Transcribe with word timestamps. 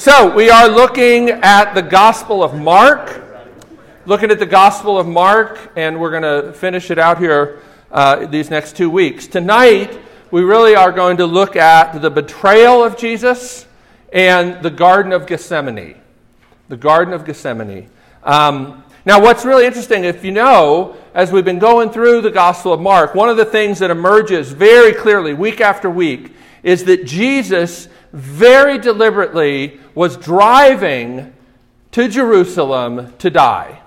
So, 0.00 0.34
we 0.34 0.48
are 0.48 0.66
looking 0.66 1.28
at 1.28 1.74
the 1.74 1.82
Gospel 1.82 2.42
of 2.42 2.54
Mark. 2.54 3.22
Looking 4.06 4.30
at 4.30 4.38
the 4.38 4.46
Gospel 4.46 4.96
of 4.96 5.06
Mark, 5.06 5.72
and 5.76 6.00
we're 6.00 6.10
going 6.10 6.22
to 6.22 6.54
finish 6.54 6.90
it 6.90 6.98
out 6.98 7.18
here 7.18 7.60
uh, 7.92 8.24
these 8.24 8.48
next 8.48 8.78
two 8.78 8.88
weeks. 8.88 9.26
Tonight, 9.26 10.00
we 10.30 10.40
really 10.40 10.74
are 10.74 10.90
going 10.90 11.18
to 11.18 11.26
look 11.26 11.54
at 11.54 12.00
the 12.00 12.08
betrayal 12.08 12.82
of 12.82 12.96
Jesus 12.96 13.66
and 14.10 14.62
the 14.62 14.70
Garden 14.70 15.12
of 15.12 15.26
Gethsemane. 15.26 16.00
The 16.70 16.78
Garden 16.78 17.12
of 17.12 17.26
Gethsemane. 17.26 17.90
Um, 18.24 18.82
now, 19.04 19.20
what's 19.20 19.44
really 19.44 19.66
interesting, 19.66 20.04
if 20.04 20.24
you 20.24 20.32
know, 20.32 20.96
as 21.12 21.30
we've 21.30 21.44
been 21.44 21.58
going 21.58 21.90
through 21.90 22.22
the 22.22 22.30
Gospel 22.30 22.72
of 22.72 22.80
Mark, 22.80 23.14
one 23.14 23.28
of 23.28 23.36
the 23.36 23.44
things 23.44 23.80
that 23.80 23.90
emerges 23.90 24.50
very 24.50 24.94
clearly 24.94 25.34
week 25.34 25.60
after 25.60 25.90
week 25.90 26.32
is 26.62 26.84
that 26.84 27.04
Jesus 27.04 27.88
very 28.12 28.78
deliberately 28.78 29.80
was 29.94 30.16
driving 30.16 31.32
to 31.92 32.08
Jerusalem 32.08 33.14
to 33.18 33.30
die. 33.30 33.80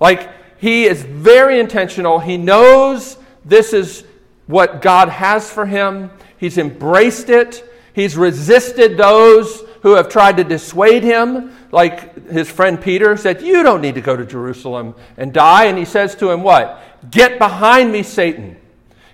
Like, 0.00 0.30
he 0.58 0.84
is 0.84 1.02
very 1.02 1.58
intentional. 1.60 2.18
He 2.18 2.36
knows 2.36 3.16
this 3.44 3.72
is 3.72 4.04
what 4.46 4.82
God 4.82 5.08
has 5.08 5.50
for 5.50 5.66
him, 5.66 6.10
he's 6.38 6.58
embraced 6.58 7.30
it. 7.30 7.68
He's 7.94 8.16
resisted 8.16 8.96
those 8.96 9.64
who 9.82 9.94
have 9.94 10.08
tried 10.08 10.38
to 10.38 10.44
dissuade 10.44 11.02
him, 11.02 11.54
like 11.72 12.30
his 12.30 12.50
friend 12.50 12.80
Peter 12.80 13.16
said, 13.16 13.42
You 13.42 13.62
don't 13.62 13.82
need 13.82 13.96
to 13.96 14.00
go 14.00 14.16
to 14.16 14.24
Jerusalem 14.24 14.94
and 15.16 15.32
die. 15.32 15.66
And 15.66 15.76
he 15.76 15.84
says 15.84 16.14
to 16.16 16.30
him, 16.30 16.42
What? 16.42 16.80
Get 17.10 17.38
behind 17.38 17.92
me, 17.92 18.02
Satan. 18.02 18.56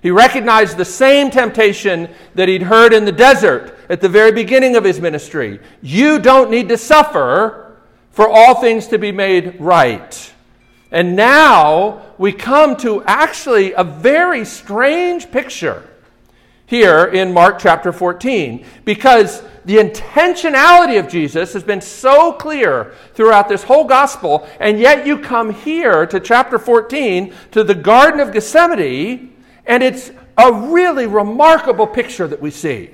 He 0.00 0.10
recognized 0.10 0.76
the 0.76 0.84
same 0.84 1.30
temptation 1.30 2.08
that 2.34 2.48
he'd 2.48 2.62
heard 2.62 2.92
in 2.92 3.04
the 3.04 3.12
desert 3.12 3.76
at 3.88 4.00
the 4.00 4.08
very 4.08 4.32
beginning 4.32 4.76
of 4.76 4.84
his 4.84 5.00
ministry. 5.00 5.60
You 5.82 6.18
don't 6.18 6.50
need 6.50 6.68
to 6.68 6.78
suffer 6.78 7.76
for 8.10 8.28
all 8.28 8.56
things 8.56 8.86
to 8.88 8.98
be 8.98 9.12
made 9.12 9.60
right. 9.60 10.32
And 10.90 11.16
now 11.16 12.06
we 12.16 12.32
come 12.32 12.76
to 12.78 13.02
actually 13.04 13.72
a 13.72 13.84
very 13.84 14.44
strange 14.44 15.30
picture 15.30 15.88
here 16.66 17.04
in 17.04 17.32
Mark 17.32 17.58
chapter 17.58 17.92
14 17.92 18.64
because 18.84 19.42
the 19.64 19.76
intentionality 19.76 20.98
of 20.98 21.08
Jesus 21.08 21.52
has 21.52 21.62
been 21.62 21.80
so 21.80 22.32
clear 22.32 22.94
throughout 23.14 23.48
this 23.48 23.62
whole 23.62 23.84
gospel, 23.84 24.48
and 24.60 24.78
yet 24.78 25.06
you 25.06 25.18
come 25.18 25.50
here 25.50 26.06
to 26.06 26.20
chapter 26.20 26.58
14 26.58 27.34
to 27.50 27.64
the 27.64 27.74
Garden 27.74 28.20
of 28.20 28.32
Gethsemane 28.32 29.34
and 29.68 29.82
it's 29.82 30.10
a 30.36 30.52
really 30.52 31.06
remarkable 31.06 31.86
picture 31.86 32.26
that 32.26 32.40
we 32.40 32.50
see, 32.50 32.90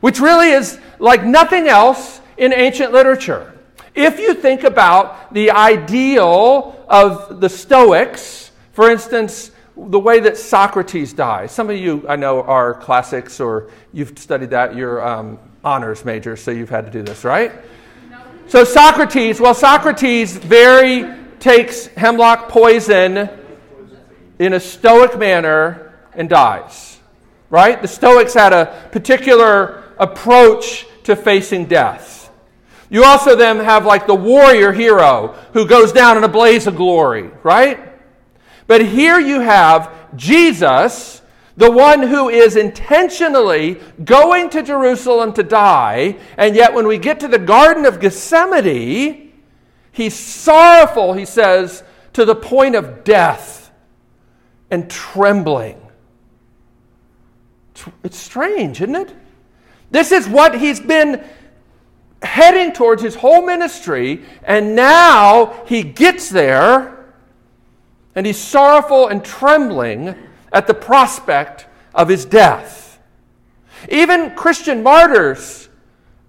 which 0.00 0.20
really 0.20 0.50
is 0.50 0.78
like 0.98 1.24
nothing 1.24 1.68
else 1.68 2.20
in 2.38 2.52
ancient 2.54 2.92
literature. 2.92 3.52
If 3.94 4.18
you 4.18 4.32
think 4.32 4.62
about 4.62 5.34
the 5.34 5.50
ideal 5.50 6.82
of 6.88 7.40
the 7.40 7.48
Stoics, 7.48 8.52
for 8.72 8.90
instance, 8.90 9.50
the 9.76 9.98
way 9.98 10.20
that 10.20 10.36
Socrates 10.36 11.12
dies. 11.12 11.50
Some 11.52 11.68
of 11.68 11.76
you, 11.76 12.06
I 12.08 12.16
know, 12.16 12.42
are 12.42 12.74
classics 12.74 13.40
or 13.40 13.70
you've 13.92 14.18
studied 14.18 14.50
that. 14.50 14.76
You're 14.76 15.06
um, 15.06 15.38
honors 15.64 16.04
majors, 16.04 16.42
so 16.42 16.50
you've 16.50 16.70
had 16.70 16.86
to 16.86 16.92
do 16.92 17.02
this, 17.02 17.24
right? 17.24 17.52
So, 18.48 18.64
Socrates, 18.64 19.40
well, 19.40 19.54
Socrates 19.54 20.36
very 20.36 21.10
takes 21.38 21.86
hemlock 21.86 22.48
poison 22.48 23.30
in 24.42 24.54
a 24.54 24.60
stoic 24.60 25.18
manner 25.18 25.92
and 26.14 26.28
dies. 26.28 26.98
Right? 27.50 27.80
The 27.80 27.88
Stoics 27.88 28.34
had 28.34 28.52
a 28.52 28.88
particular 28.92 29.84
approach 29.98 30.86
to 31.04 31.14
facing 31.14 31.66
death. 31.66 32.30
You 32.90 33.04
also 33.04 33.36
then 33.36 33.60
have 33.60 33.86
like 33.86 34.06
the 34.06 34.14
warrior 34.14 34.72
hero 34.72 35.34
who 35.52 35.66
goes 35.66 35.92
down 35.92 36.16
in 36.16 36.24
a 36.24 36.28
blaze 36.28 36.66
of 36.66 36.76
glory, 36.76 37.30
right? 37.42 37.78
But 38.66 38.84
here 38.84 39.18
you 39.18 39.40
have 39.40 39.90
Jesus, 40.16 41.22
the 41.56 41.70
one 41.70 42.02
who 42.02 42.28
is 42.28 42.56
intentionally 42.56 43.80
going 44.04 44.50
to 44.50 44.62
Jerusalem 44.62 45.32
to 45.34 45.42
die, 45.42 46.16
and 46.36 46.56
yet 46.56 46.74
when 46.74 46.86
we 46.86 46.98
get 46.98 47.20
to 47.20 47.28
the 47.28 47.38
Garden 47.38 47.86
of 47.86 48.00
Gethsemane, 48.00 49.32
he's 49.90 50.14
sorrowful, 50.14 51.14
he 51.14 51.24
says, 51.24 51.82
to 52.12 52.24
the 52.24 52.34
point 52.34 52.74
of 52.74 53.04
death 53.04 53.61
and 54.72 54.90
trembling. 54.90 55.78
It's 58.02 58.16
strange, 58.16 58.80
isn't 58.80 58.96
it? 58.96 59.14
This 59.90 60.10
is 60.10 60.26
what 60.26 60.58
he's 60.58 60.80
been 60.80 61.22
heading 62.22 62.72
towards 62.72 63.02
his 63.02 63.14
whole 63.14 63.44
ministry, 63.44 64.24
and 64.42 64.74
now 64.74 65.62
he 65.66 65.82
gets 65.82 66.30
there 66.30 66.98
and 68.14 68.24
he's 68.26 68.38
sorrowful 68.38 69.08
and 69.08 69.22
trembling 69.22 70.14
at 70.52 70.66
the 70.66 70.74
prospect 70.74 71.66
of 71.94 72.08
his 72.08 72.24
death. 72.24 72.98
Even 73.90 74.34
Christian 74.34 74.82
martyrs 74.82 75.68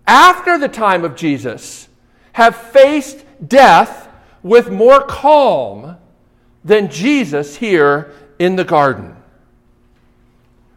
after 0.05 0.57
the 0.57 0.67
time 0.67 1.05
of 1.05 1.15
Jesus 1.15 1.87
have 2.33 2.55
faced 2.55 3.23
death 3.47 4.09
with 4.41 4.69
more 4.69 5.01
calm 5.01 5.97
than 6.65 6.89
Jesus 6.89 7.55
here 7.57 8.13
in 8.39 8.55
the 8.55 8.63
garden. 8.63 9.15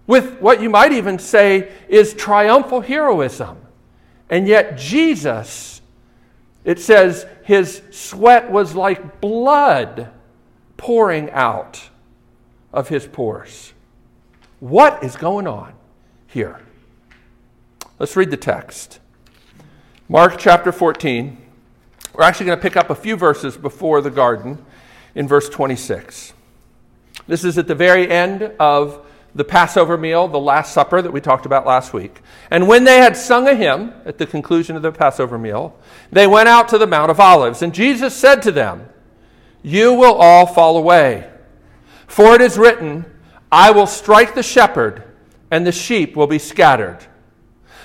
With 0.06 0.41
what 0.41 0.61
you 0.62 0.71
might 0.71 0.93
even 0.93 1.19
say 1.19 1.72
is 1.89 2.15
triumphal 2.15 2.81
heroism. 2.81 3.59
And 4.31 4.47
yet, 4.47 4.77
Jesus, 4.78 5.81
it 6.65 6.81
says, 6.81 7.27
his 7.44 7.83
sweat 7.91 8.50
was 8.50 8.75
like 8.75 9.21
blood 9.21 10.11
pouring 10.77 11.31
out 11.31 11.91
of 12.72 12.89
his 12.89 13.06
pores. 13.06 13.73
What 14.61 15.03
is 15.03 15.17
going 15.17 15.47
on 15.47 15.75
here? 16.27 16.61
Let's 17.99 18.17
read 18.17 18.31
the 18.31 18.37
text. 18.37 19.00
Mark 20.09 20.37
chapter 20.38 20.71
14. 20.71 21.37
We're 22.15 22.25
actually 22.25 22.47
going 22.47 22.59
to 22.59 22.62
pick 22.62 22.77
up 22.77 22.91
a 22.91 22.94
few 22.94 23.17
verses 23.17 23.56
before 23.56 24.00
the 24.00 24.11
garden 24.11 24.65
in 25.15 25.27
verse 25.27 25.49
26. 25.49 26.33
This 27.26 27.44
is 27.44 27.59
at 27.59 27.66
the 27.66 27.75
very 27.75 28.10
end 28.10 28.42
of 28.60 29.04
the 29.34 29.44
Passover 29.44 29.98
meal, 29.98 30.28
the 30.28 30.38
Last 30.38 30.72
Supper 30.72 31.03
that 31.03 31.12
we 31.12 31.20
talked 31.20 31.44
about 31.44 31.66
last 31.66 31.92
week. 31.92 32.22
And 32.50 32.66
when 32.66 32.84
they 32.84 32.98
had 32.98 33.16
sung 33.16 33.47
a 33.47 33.54
hymn 33.54 33.92
at 34.06 34.16
the 34.19 34.26
conclusion 34.26 34.76
of 34.76 34.82
the 34.82 34.92
Passover 34.92 35.38
meal, 35.38 35.76
they 36.10 36.26
went 36.26 36.48
out 36.48 36.69
to 36.69 36.78
the 36.78 36.87
Mount 36.87 37.10
of 37.10 37.20
Olives. 37.20 37.60
And 37.60 37.75
Jesus 37.75 38.16
said 38.16 38.42
to 38.42 38.53
them, 38.53 38.88
You 39.62 39.92
will 39.92 40.14
all 40.14 40.47
fall 40.47 40.76
away. 40.76 41.31
For 42.06 42.34
it 42.34 42.41
is 42.41 42.56
written, 42.56 43.04
I 43.53 43.72
will 43.72 43.87
strike 43.87 44.34
the 44.34 44.43
shepherd, 44.43 45.03
and 45.50 45.66
the 45.66 45.72
sheep 45.72 46.16
will 46.16 46.26
be 46.26 46.38
scattered. 46.38 46.98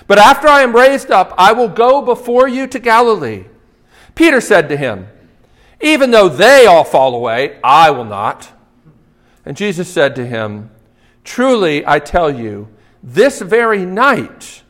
But 0.07 0.19
after 0.19 0.47
I 0.47 0.61
am 0.61 0.75
raised 0.75 1.11
up, 1.11 1.33
I 1.37 1.51
will 1.51 1.67
go 1.67 2.01
before 2.01 2.47
you 2.47 2.67
to 2.67 2.79
Galilee. 2.79 3.45
Peter 4.15 4.41
said 4.41 4.69
to 4.69 4.77
him, 4.77 5.07
Even 5.81 6.11
though 6.11 6.29
they 6.29 6.65
all 6.65 6.83
fall 6.83 7.15
away, 7.15 7.59
I 7.63 7.91
will 7.91 8.05
not. 8.05 8.51
And 9.45 9.57
Jesus 9.57 9.91
said 9.91 10.15
to 10.15 10.25
him, 10.25 10.69
Truly, 11.23 11.85
I 11.85 11.99
tell 11.99 12.33
you, 12.33 12.67
this 13.03 13.41
very 13.41 13.85
night, 13.85 14.63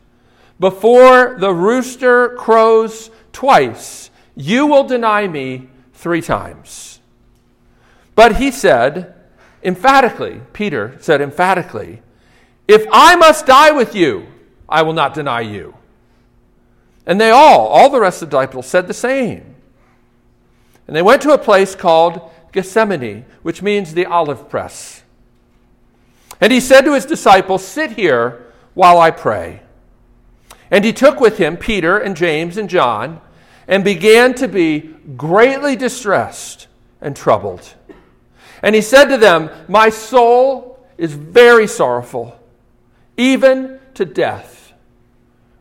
before 0.60 1.38
the 1.40 1.54
rooster 1.54 2.30
crows 2.36 3.10
twice, 3.34 4.10
you 4.36 4.68
will 4.68 4.84
deny 4.84 5.28
me 5.28 5.70
three 5.94 6.22
times. 6.22 7.00
But 8.16 8.38
he 8.38 8.52
said, 8.52 9.16
emphatically, 9.64 10.42
Peter 10.54 10.98
said 11.00 11.22
emphatically, 11.22 12.02
If 12.68 12.86
I 12.92 13.16
must 13.16 13.46
die 13.46 13.72
with 13.72 13.96
you, 13.96 14.28
I 14.70 14.84
will 14.84 14.94
not 14.94 15.14
deny 15.14 15.42
you. 15.42 15.76
And 17.06 17.20
they 17.20 17.32
all, 17.32 17.68
all 17.68 17.90
the 17.90 18.00
rest 18.00 18.22
of 18.22 18.30
the 18.30 18.38
disciples, 18.38 18.68
said 18.68 18.88
the 18.88 18.94
same. 18.94 19.56
And 20.88 20.96
they 20.96 21.02
went 21.02 21.22
to 21.24 21.34
a 21.34 21.38
place 21.38 21.76
called 21.76 22.32
Gethsemane, 22.52 23.26
which 23.42 23.62
means 23.62 23.94
the 23.94 24.06
olive 24.06 24.50
press. 24.50 25.04
And 26.40 26.52
he 26.52 26.60
said 26.60 26.82
to 26.82 26.94
his 26.94 27.06
disciples, 27.06 27.66
Sit 27.66 27.92
here 27.92 28.46
while 28.74 29.00
I 29.00 29.12
pray. 29.12 29.62
And 30.70 30.84
he 30.84 30.94
took 30.94 31.20
with 31.20 31.38
him 31.38 31.58
Peter 31.58 31.98
and 31.98 32.16
James 32.16 32.58
and 32.58 32.70
John 32.70 33.22
and 33.68 33.84
began 33.84 34.34
to 34.36 34.48
be 34.48 34.80
greatly 35.16 35.76
distressed 35.76 36.68
and 37.00 37.16
troubled. 37.16 37.74
And 38.64 38.76
he 38.76 38.82
said 38.82 39.06
to 39.06 39.18
them, 39.18 39.50
My 39.68 39.90
soul 39.90 40.80
is 40.98 41.14
very 41.14 41.68
sorrowful, 41.68 42.40
even 43.18 43.80
to 43.96 44.06
death. 44.06 44.74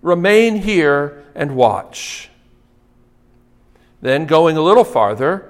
Remain 0.03 0.57
here 0.57 1.25
and 1.35 1.57
watch. 1.57 2.31
Then, 4.03 4.27
going 4.27 4.57
a 4.57 4.63
little 4.63 4.85
farther, 4.85 5.50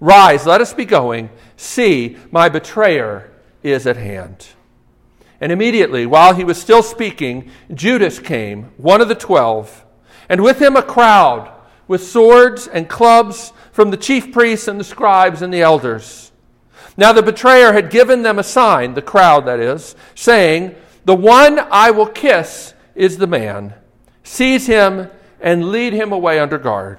Rise, 0.00 0.46
let 0.46 0.60
us 0.60 0.72
be 0.72 0.84
going. 0.84 1.30
See, 1.56 2.16
my 2.30 2.48
betrayer 2.48 3.32
is 3.62 3.86
at 3.86 3.96
hand. 3.96 4.48
And 5.40 5.52
immediately, 5.52 6.06
while 6.06 6.34
he 6.34 6.44
was 6.44 6.60
still 6.60 6.82
speaking, 6.82 7.50
Judas 7.72 8.18
came, 8.18 8.70
one 8.76 9.00
of 9.00 9.08
the 9.08 9.14
twelve, 9.14 9.84
and 10.28 10.42
with 10.42 10.60
him 10.60 10.76
a 10.76 10.82
crowd 10.82 11.52
with 11.88 12.06
swords 12.06 12.68
and 12.68 12.88
clubs 12.88 13.52
from 13.72 13.90
the 13.90 13.96
chief 13.96 14.30
priests 14.30 14.68
and 14.68 14.78
the 14.78 14.84
scribes 14.84 15.42
and 15.42 15.52
the 15.52 15.62
elders. 15.62 16.30
Now 16.96 17.12
the 17.12 17.22
betrayer 17.22 17.72
had 17.72 17.90
given 17.90 18.22
them 18.22 18.38
a 18.38 18.44
sign, 18.44 18.94
the 18.94 19.02
crowd 19.02 19.46
that 19.46 19.58
is, 19.58 19.96
saying, 20.14 20.74
The 21.04 21.14
one 21.14 21.58
I 21.70 21.90
will 21.90 22.06
kiss 22.06 22.74
is 22.94 23.16
the 23.16 23.26
man. 23.26 23.74
Seize 24.22 24.66
him 24.66 25.08
and 25.40 25.70
lead 25.70 25.92
him 25.92 26.12
away 26.12 26.38
under 26.38 26.58
guard. 26.58 26.98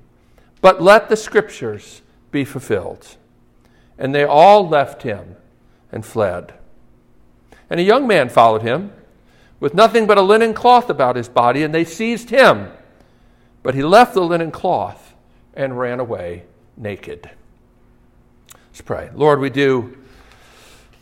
But 0.61 0.81
let 0.81 1.09
the 1.09 1.17
scriptures 1.17 2.01
be 2.31 2.45
fulfilled. 2.45 3.17
And 3.97 4.15
they 4.15 4.23
all 4.23 4.67
left 4.67 5.03
him 5.03 5.35
and 5.91 6.05
fled. 6.05 6.53
And 7.69 7.79
a 7.79 7.83
young 7.83 8.07
man 8.07 8.29
followed 8.29 8.61
him 8.61 8.93
with 9.59 9.73
nothing 9.73 10.07
but 10.07 10.17
a 10.17 10.21
linen 10.21 10.53
cloth 10.53 10.89
about 10.89 11.15
his 11.15 11.29
body, 11.29 11.63
and 11.63 11.73
they 11.73 11.85
seized 11.85 12.29
him. 12.29 12.71
But 13.63 13.75
he 13.75 13.83
left 13.83 14.13
the 14.13 14.21
linen 14.21 14.51
cloth 14.51 15.13
and 15.53 15.77
ran 15.77 15.99
away 15.99 16.45
naked. 16.77 17.29
Let's 18.71 18.81
pray. 18.81 19.09
Lord, 19.13 19.39
we 19.39 19.49
do, 19.49 19.97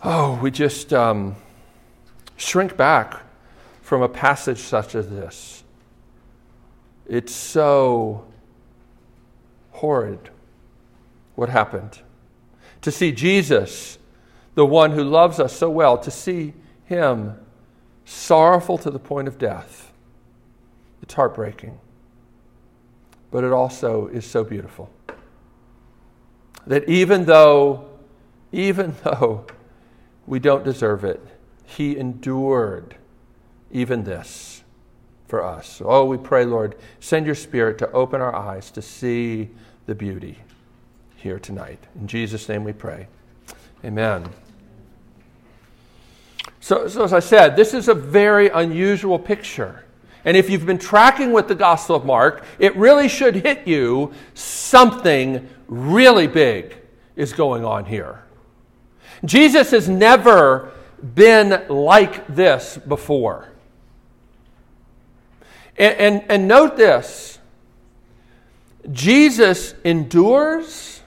oh, 0.03 0.39
we 0.41 0.51
just 0.51 0.91
um, 0.91 1.35
shrink 2.35 2.75
back 2.75 3.21
from 3.81 4.01
a 4.01 4.09
passage 4.09 4.59
such 4.59 4.95
as 4.95 5.09
this. 5.09 5.63
It's 7.07 7.33
so 7.33 8.25
horrid 9.79 10.29
what 11.35 11.49
happened. 11.49 11.99
To 12.81 12.91
see 12.91 13.11
Jesus 13.11 13.97
the 14.55 14.65
one 14.65 14.91
who 14.91 15.03
loves 15.03 15.39
us 15.39 15.55
so 15.55 15.69
well, 15.69 15.97
to 15.97 16.11
see 16.11 16.53
him 16.83 17.33
sorrowful 18.03 18.77
to 18.79 18.91
the 18.91 18.99
point 18.99 19.27
of 19.27 19.37
death. 19.37 19.93
It's 21.01 21.13
heartbreaking. 21.13 21.79
But 23.31 23.45
it 23.45 23.53
also 23.53 24.07
is 24.07 24.25
so 24.25 24.43
beautiful. 24.43 24.91
That 26.67 26.89
even 26.89 27.23
though, 27.23 27.87
even 28.51 28.95
though 29.03 29.45
we 30.27 30.39
don't 30.39 30.65
deserve 30.65 31.05
it, 31.05 31.25
he 31.63 31.97
endured 31.97 32.97
even 33.71 34.03
this 34.03 34.63
for 35.27 35.41
us. 35.41 35.81
Oh, 35.85 36.03
we 36.03 36.17
pray, 36.17 36.43
Lord, 36.43 36.75
send 36.99 37.25
your 37.25 37.35
spirit 37.35 37.77
to 37.77 37.91
open 37.91 38.19
our 38.19 38.35
eyes 38.35 38.71
to 38.71 38.81
see 38.81 39.51
the 39.89 39.95
beauty 39.95 40.38
here 41.18 41.39
tonight. 41.39 41.80
In 42.00 42.07
Jesus' 42.07 42.47
name 42.47 42.63
we 42.63 42.74
pray. 42.74 43.07
Amen. 43.83 44.30
So, 46.59 46.88
so, 46.88 47.03
as 47.03 47.12
I 47.12 47.19
said, 47.19 47.56
this 47.56 47.74
is 47.74 47.88
a 47.88 47.95
very 47.95 48.50
unusual 48.50 49.18
picture. 49.18 49.83
And 50.24 50.38
if 50.38 50.50
you've 50.50 50.65
been 50.65 50.77
tracking 50.77 51.31
with 51.31 51.47
the 51.47 51.56
Gospel 51.56 51.95
of 51.95 52.06
Mark, 52.06 52.45
it 52.59 52.75
really 52.75 53.09
should 53.09 53.38
hit 53.38 53.68
you 53.68 54.13
something 54.36 55.50
really 55.68 56.27
big 56.27 56.77
is 57.15 57.33
going 57.33 57.65
on 57.65 57.85
here. 57.85 58.24
Jesus 59.25 59.71
has 59.71 59.89
never 59.89 60.71
been 61.15 61.65
like 61.68 62.27
this 62.27 62.77
before. 62.77 63.50
And, 65.77 65.97
and, 65.97 66.31
and 66.31 66.47
note 66.47 66.77
this 66.77 67.38
Jesus 68.91 69.75
endures 69.83 71.01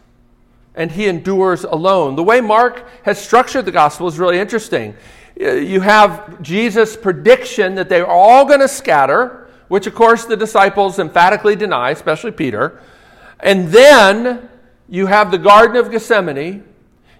and 0.74 0.90
he 0.90 1.06
endures 1.06 1.64
alone. 1.64 2.16
The 2.16 2.22
way 2.22 2.40
Mark 2.40 2.86
has 3.04 3.22
structured 3.22 3.64
the 3.64 3.72
gospel 3.72 4.06
is 4.08 4.18
really 4.18 4.38
interesting. 4.38 4.94
Uh, 5.40 5.52
you 5.52 5.80
have 5.80 6.40
Jesus' 6.42 6.96
prediction 6.96 7.74
that 7.74 7.88
they're 7.88 8.06
all 8.06 8.44
going 8.44 8.60
to 8.60 8.68
scatter, 8.68 9.48
which 9.68 9.86
of 9.86 9.94
course 9.94 10.24
the 10.24 10.36
disciples 10.36 10.98
emphatically 10.98 11.56
deny, 11.56 11.90
especially 11.90 12.32
Peter. 12.32 12.80
And 13.40 13.68
then 13.68 14.48
you 14.88 15.06
have 15.06 15.30
the 15.30 15.38
Garden 15.38 15.76
of 15.76 15.90
Gethsemane. 15.90 16.64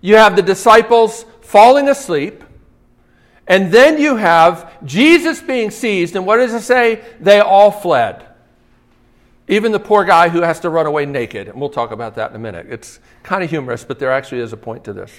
You 0.01 0.17
have 0.17 0.37
the 0.37 0.43
disciples 0.43 1.25
falling 1.41 1.89
asleep. 1.89 2.45
And 3.47 3.73
then 3.73 3.99
you 3.99 4.17
have 4.17 4.85
Jesus 4.85 5.41
being 5.41 5.71
seized. 5.71 6.17
And 6.17 6.27
what 6.27 6.37
does 6.37 6.55
it 6.55 6.63
say? 6.63 7.05
They 7.21 7.41
all 7.41 7.71
fled. 7.71 8.25
Even 9.53 9.71
the 9.71 9.81
poor 9.81 10.05
guy 10.05 10.29
who 10.29 10.41
has 10.41 10.61
to 10.61 10.71
run 10.71 10.87
away 10.87 11.05
naked. 11.07 11.49
And 11.49 11.61
we'll 11.61 11.71
talk 11.71 11.91
about 11.91 12.15
that 12.15 12.31
in 12.31 12.37
a 12.37 12.39
minute. 12.39 12.67
It's 12.71 13.01
kind 13.23 13.45
of 13.45 13.51
humorous, 13.51 13.85
but 13.85 13.99
there 13.99 14.11
actually 14.11 14.41
is 14.41 14.53
a 14.53 14.57
point 14.57 14.85
to 14.85 14.93
this. 14.93 15.13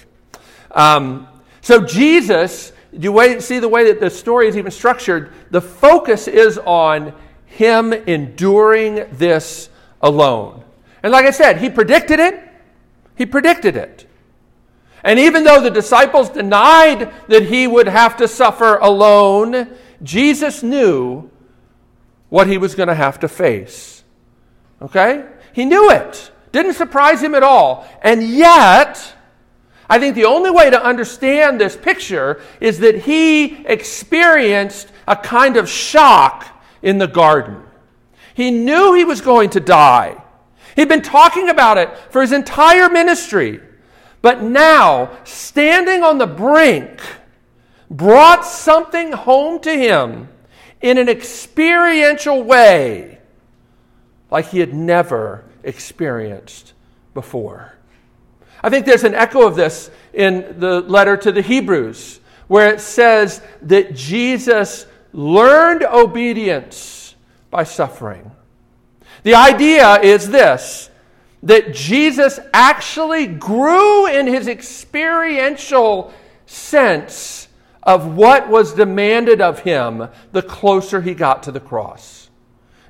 Um, 0.72 1.28
so 1.60 1.80
Jesus 1.80 2.72
you 2.98 3.40
see 3.40 3.58
the 3.58 3.68
way 3.68 3.84
that 3.84 4.00
the 4.00 4.10
story 4.10 4.48
is 4.48 4.56
even 4.56 4.70
structured? 4.70 5.32
The 5.50 5.60
focus 5.60 6.28
is 6.28 6.58
on 6.58 7.14
him 7.46 7.92
enduring 7.92 9.06
this 9.12 9.68
alone. 10.00 10.62
And 11.02 11.12
like 11.12 11.26
I 11.26 11.30
said, 11.30 11.58
he 11.58 11.68
predicted 11.68 12.20
it. 12.20 12.40
He 13.16 13.26
predicted 13.26 13.76
it. 13.76 14.06
And 15.02 15.18
even 15.18 15.44
though 15.44 15.60
the 15.60 15.70
disciples 15.70 16.30
denied 16.30 17.12
that 17.28 17.42
he 17.44 17.66
would 17.66 17.88
have 17.88 18.16
to 18.18 18.28
suffer 18.28 18.76
alone, 18.76 19.76
Jesus 20.02 20.62
knew 20.62 21.30
what 22.30 22.46
he 22.46 22.58
was 22.58 22.74
going 22.74 22.88
to 22.88 22.94
have 22.94 23.20
to 23.20 23.28
face. 23.28 24.03
Okay? 24.84 25.24
He 25.52 25.64
knew 25.64 25.90
it. 25.90 26.30
Didn't 26.52 26.74
surprise 26.74 27.22
him 27.22 27.34
at 27.34 27.42
all. 27.42 27.88
And 28.02 28.22
yet, 28.22 29.14
I 29.88 29.98
think 29.98 30.14
the 30.14 30.26
only 30.26 30.50
way 30.50 30.70
to 30.70 30.82
understand 30.82 31.60
this 31.60 31.76
picture 31.76 32.40
is 32.60 32.78
that 32.80 33.02
he 33.02 33.64
experienced 33.66 34.92
a 35.08 35.16
kind 35.16 35.56
of 35.56 35.68
shock 35.68 36.46
in 36.82 36.98
the 36.98 37.06
garden. 37.06 37.62
He 38.34 38.50
knew 38.50 38.94
he 38.94 39.04
was 39.04 39.20
going 39.20 39.50
to 39.50 39.60
die. 39.60 40.22
He'd 40.76 40.88
been 40.88 41.02
talking 41.02 41.48
about 41.48 41.78
it 41.78 41.96
for 42.10 42.20
his 42.20 42.32
entire 42.32 42.88
ministry. 42.88 43.60
But 44.22 44.42
now, 44.42 45.16
standing 45.24 46.02
on 46.02 46.18
the 46.18 46.26
brink, 46.26 47.00
brought 47.90 48.44
something 48.44 49.12
home 49.12 49.60
to 49.60 49.72
him 49.72 50.28
in 50.80 50.98
an 50.98 51.08
experiential 51.08 52.42
way 52.42 53.14
like 54.34 54.48
he 54.48 54.58
had 54.58 54.74
never 54.74 55.44
experienced 55.62 56.72
before. 57.14 57.72
I 58.64 58.68
think 58.68 58.84
there's 58.84 59.04
an 59.04 59.14
echo 59.14 59.46
of 59.46 59.54
this 59.54 59.92
in 60.12 60.56
the 60.58 60.80
letter 60.80 61.16
to 61.18 61.30
the 61.30 61.40
Hebrews, 61.40 62.18
where 62.48 62.74
it 62.74 62.80
says 62.80 63.40
that 63.62 63.94
Jesus 63.94 64.86
learned 65.12 65.84
obedience 65.84 67.14
by 67.48 67.62
suffering. 67.62 68.32
The 69.22 69.36
idea 69.36 70.00
is 70.00 70.28
this 70.28 70.90
that 71.44 71.72
Jesus 71.72 72.40
actually 72.52 73.28
grew 73.28 74.08
in 74.08 74.26
his 74.26 74.48
experiential 74.48 76.12
sense 76.46 77.46
of 77.84 78.16
what 78.16 78.48
was 78.48 78.74
demanded 78.74 79.40
of 79.40 79.60
him 79.60 80.08
the 80.32 80.42
closer 80.42 81.02
he 81.02 81.14
got 81.14 81.44
to 81.44 81.52
the 81.52 81.60
cross. 81.60 82.30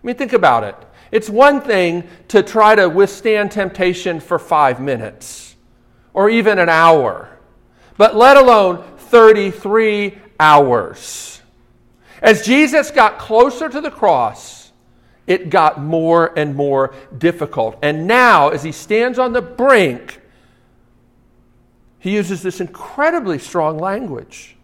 I 0.03 0.07
mean, 0.07 0.17
think 0.17 0.33
about 0.33 0.65
it. 0.65 0.77
It's 1.15 1.31
one 1.31 1.61
thing 1.61 2.09
to 2.27 2.43
try 2.43 2.75
to 2.75 2.89
withstand 2.89 3.53
temptation 3.53 4.19
for 4.19 4.37
five 4.37 4.81
minutes 4.81 5.55
or 6.13 6.29
even 6.29 6.59
an 6.59 6.69
hour, 6.69 7.39
but 7.97 8.17
let 8.17 8.37
alone 8.37 8.83
33 8.97 10.19
hours. 10.41 11.41
As 12.21 12.45
Jesus 12.45 12.91
got 12.91 13.21
closer 13.21 13.69
to 13.69 13.81
the 13.81 13.93
cross, 13.93 14.73
it 15.29 15.51
got 15.51 15.81
more 15.81 16.37
and 16.37 16.57
more 16.57 16.93
difficult. 17.17 17.79
And 17.81 18.09
now, 18.09 18.49
as 18.49 18.65
he 18.65 18.73
stands 18.73 19.17
on 19.17 19.33
the 19.33 19.41
brink, 19.41 20.21
he 22.01 22.13
uses 22.13 22.43
this 22.43 22.61
incredibly 22.61 23.39
strong 23.39 23.79
language. 23.79 24.57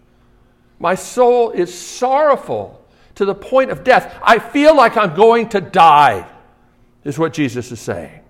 My 0.80 0.96
soul 0.96 1.52
is 1.52 1.72
sorrowful 1.72 2.84
to 3.14 3.24
the 3.24 3.36
point 3.36 3.70
of 3.70 3.84
death. 3.84 4.18
I 4.20 4.40
feel 4.40 4.74
like 4.74 4.96
I'm 4.96 5.14
going 5.14 5.48
to 5.50 5.60
die, 5.60 6.26
is 7.04 7.18
what 7.18 7.32
Jesus 7.32 7.72
is 7.72 7.80
saying. 7.80 8.20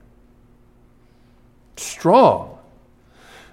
Strong. 1.77 2.59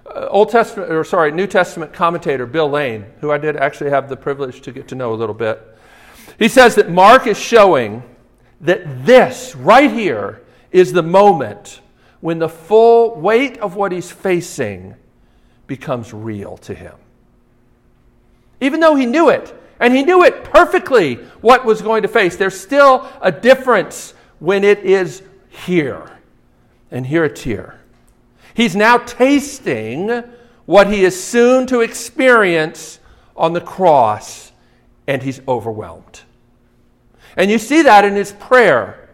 Uh, 0.06 0.26
Old 0.30 0.50
Testament, 0.50 0.90
or 0.90 1.04
sorry, 1.04 1.32
New 1.32 1.46
Testament 1.46 1.92
commentator 1.92 2.46
Bill 2.46 2.68
Lane, 2.68 3.06
who 3.20 3.30
I 3.30 3.38
did 3.38 3.56
actually 3.56 3.90
have 3.90 4.08
the 4.08 4.16
privilege 4.16 4.60
to 4.62 4.72
get 4.72 4.88
to 4.88 4.94
know 4.94 5.12
a 5.12 5.16
little 5.16 5.34
bit, 5.34 5.60
he 6.38 6.48
says 6.48 6.74
that 6.76 6.90
Mark 6.90 7.26
is 7.26 7.38
showing 7.38 8.02
that 8.60 9.06
this 9.06 9.54
right 9.54 9.90
here 9.90 10.42
is 10.70 10.92
the 10.92 11.02
moment 11.02 11.80
when 12.20 12.38
the 12.38 12.48
full 12.48 13.14
weight 13.16 13.58
of 13.58 13.76
what 13.76 13.92
he's 13.92 14.10
facing 14.10 14.94
becomes 15.66 16.12
real 16.12 16.56
to 16.58 16.74
him. 16.74 16.94
Even 18.60 18.80
though 18.80 18.94
he 18.94 19.06
knew 19.06 19.28
it, 19.28 19.54
and 19.80 19.94
he 19.94 20.02
knew 20.02 20.24
it 20.24 20.44
perfectly 20.44 21.14
what 21.40 21.64
was 21.64 21.80
going 21.80 22.02
to 22.02 22.08
face, 22.08 22.36
there's 22.36 22.58
still 22.58 23.08
a 23.20 23.30
difference 23.30 24.14
when 24.38 24.64
it 24.64 24.80
is 24.80 25.22
here. 25.48 26.18
And 26.90 27.06
here 27.06 27.24
it's 27.24 27.42
here. 27.42 27.80
He's 28.54 28.74
now 28.74 28.98
tasting 28.98 30.24
what 30.66 30.90
he 30.90 31.04
is 31.04 31.22
soon 31.22 31.66
to 31.68 31.80
experience 31.80 32.98
on 33.36 33.52
the 33.52 33.60
cross, 33.60 34.52
and 35.06 35.22
he's 35.22 35.40
overwhelmed. 35.46 36.22
And 37.36 37.50
you 37.50 37.58
see 37.58 37.82
that 37.82 38.04
in 38.04 38.14
his 38.14 38.32
prayer 38.32 39.08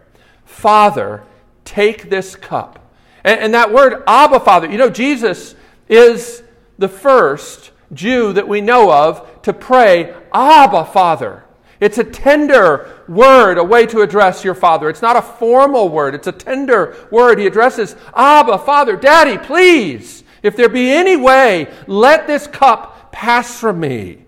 Father, 0.45 1.25
take 1.65 2.09
this 2.09 2.37
cup. 2.37 2.79
And, 3.25 3.41
and, 3.41 3.55
that 3.55 3.73
word, 3.73 4.03
Abba, 4.07 4.41
Father, 4.41 4.71
you 4.71 4.79
know, 4.79 4.89
Jesus 4.89 5.55
is 5.89 6.43
the 6.79 6.89
first 6.89 7.73
Jew 7.93 8.33
that 8.33 8.47
we 8.47 8.61
know 8.61 8.91
of 8.91 9.43
to 9.43 9.53
pray, 9.53 10.15
Abba, 10.33 10.85
Father. 10.87 11.45
It's 11.81 11.99
a 11.99 12.05
tender 12.05 12.94
word, 13.09 13.59
a 13.59 13.65
way 13.65 13.87
to 13.87 14.01
address 14.01 14.45
your 14.45 14.55
father. 14.55 14.89
It's 14.89 15.03
not 15.03 15.17
a 15.17 15.23
formal 15.23 15.89
word, 15.89 16.15
it's 16.15 16.27
a 16.27 16.33
tender 16.33 16.97
word. 17.11 17.39
He 17.39 17.47
addresses, 17.47 17.97
Abba, 18.15 18.59
Father, 18.59 18.97
Daddy, 18.97 19.39
please, 19.39 20.25
if 20.43 20.57
there 20.57 20.69
be 20.69 20.91
any 20.91 21.17
way, 21.17 21.73
let 21.87 22.27
this 22.27 22.47
cup 22.47 23.13
pass 23.13 23.59
from 23.59 23.81
me. 23.81 24.25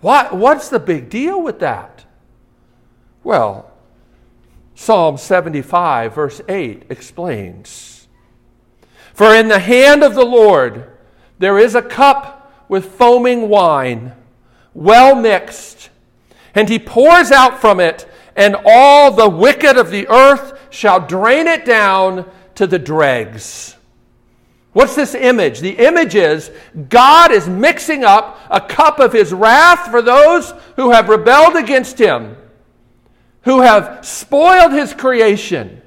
What, 0.00 0.36
what's 0.36 0.68
the 0.68 0.78
big 0.78 1.08
deal 1.08 1.42
with 1.42 1.60
that? 1.60 2.04
Well, 3.24 3.72
Psalm 4.74 5.16
75, 5.16 6.14
verse 6.14 6.40
8 6.48 6.84
explains 6.90 8.06
For 9.14 9.34
in 9.34 9.48
the 9.48 9.58
hand 9.58 10.04
of 10.04 10.14
the 10.14 10.24
Lord 10.24 10.92
there 11.38 11.58
is 11.58 11.74
a 11.74 11.82
cup 11.82 12.64
with 12.68 12.92
foaming 12.94 13.48
wine, 13.48 14.12
well 14.74 15.14
mixed, 15.14 15.90
and 16.56 16.68
he 16.68 16.80
pours 16.80 17.30
out 17.30 17.60
from 17.60 17.78
it, 17.78 18.08
and 18.34 18.56
all 18.66 19.12
the 19.12 19.28
wicked 19.28 19.76
of 19.76 19.90
the 19.90 20.08
earth 20.08 20.58
shall 20.70 21.06
drain 21.06 21.46
it 21.46 21.64
down 21.64 22.28
to 22.56 22.66
the 22.66 22.78
dregs. 22.80 23.76
What's 24.72 24.96
this 24.96 25.14
image? 25.14 25.60
The 25.60 25.78
image 25.78 26.16
is 26.16 26.50
God 26.88 27.30
is 27.30 27.48
mixing 27.48 28.02
up 28.02 28.40
a 28.50 28.60
cup 28.60 28.98
of 28.98 29.12
his 29.12 29.32
wrath 29.32 29.88
for 29.90 30.02
those 30.02 30.52
who 30.74 30.90
have 30.90 31.08
rebelled 31.08 31.54
against 31.54 31.98
him 31.98 32.36
who 33.46 33.60
have 33.60 34.04
spoiled 34.04 34.72
his 34.72 34.92
creation, 34.92 35.80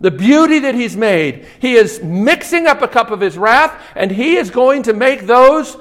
the 0.00 0.10
beauty 0.10 0.58
that 0.60 0.74
he's 0.74 0.96
made. 0.96 1.46
He 1.60 1.74
is 1.74 2.02
mixing 2.02 2.66
up 2.66 2.80
a 2.80 2.88
cup 2.88 3.10
of 3.10 3.20
his 3.20 3.36
wrath, 3.36 3.78
and 3.94 4.10
he 4.10 4.36
is 4.36 4.50
going 4.50 4.82
to 4.84 4.94
make 4.94 5.26
those 5.26 5.76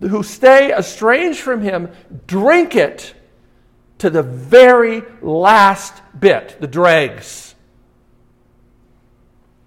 who 0.00 0.22
stay 0.22 0.72
estranged 0.72 1.40
from 1.40 1.62
him 1.62 1.90
drink 2.26 2.76
it 2.76 3.14
to 3.98 4.10
the 4.10 4.22
very 4.22 5.02
last 5.22 5.94
bit, 6.18 6.56
the 6.60 6.66
dregs. 6.66 7.54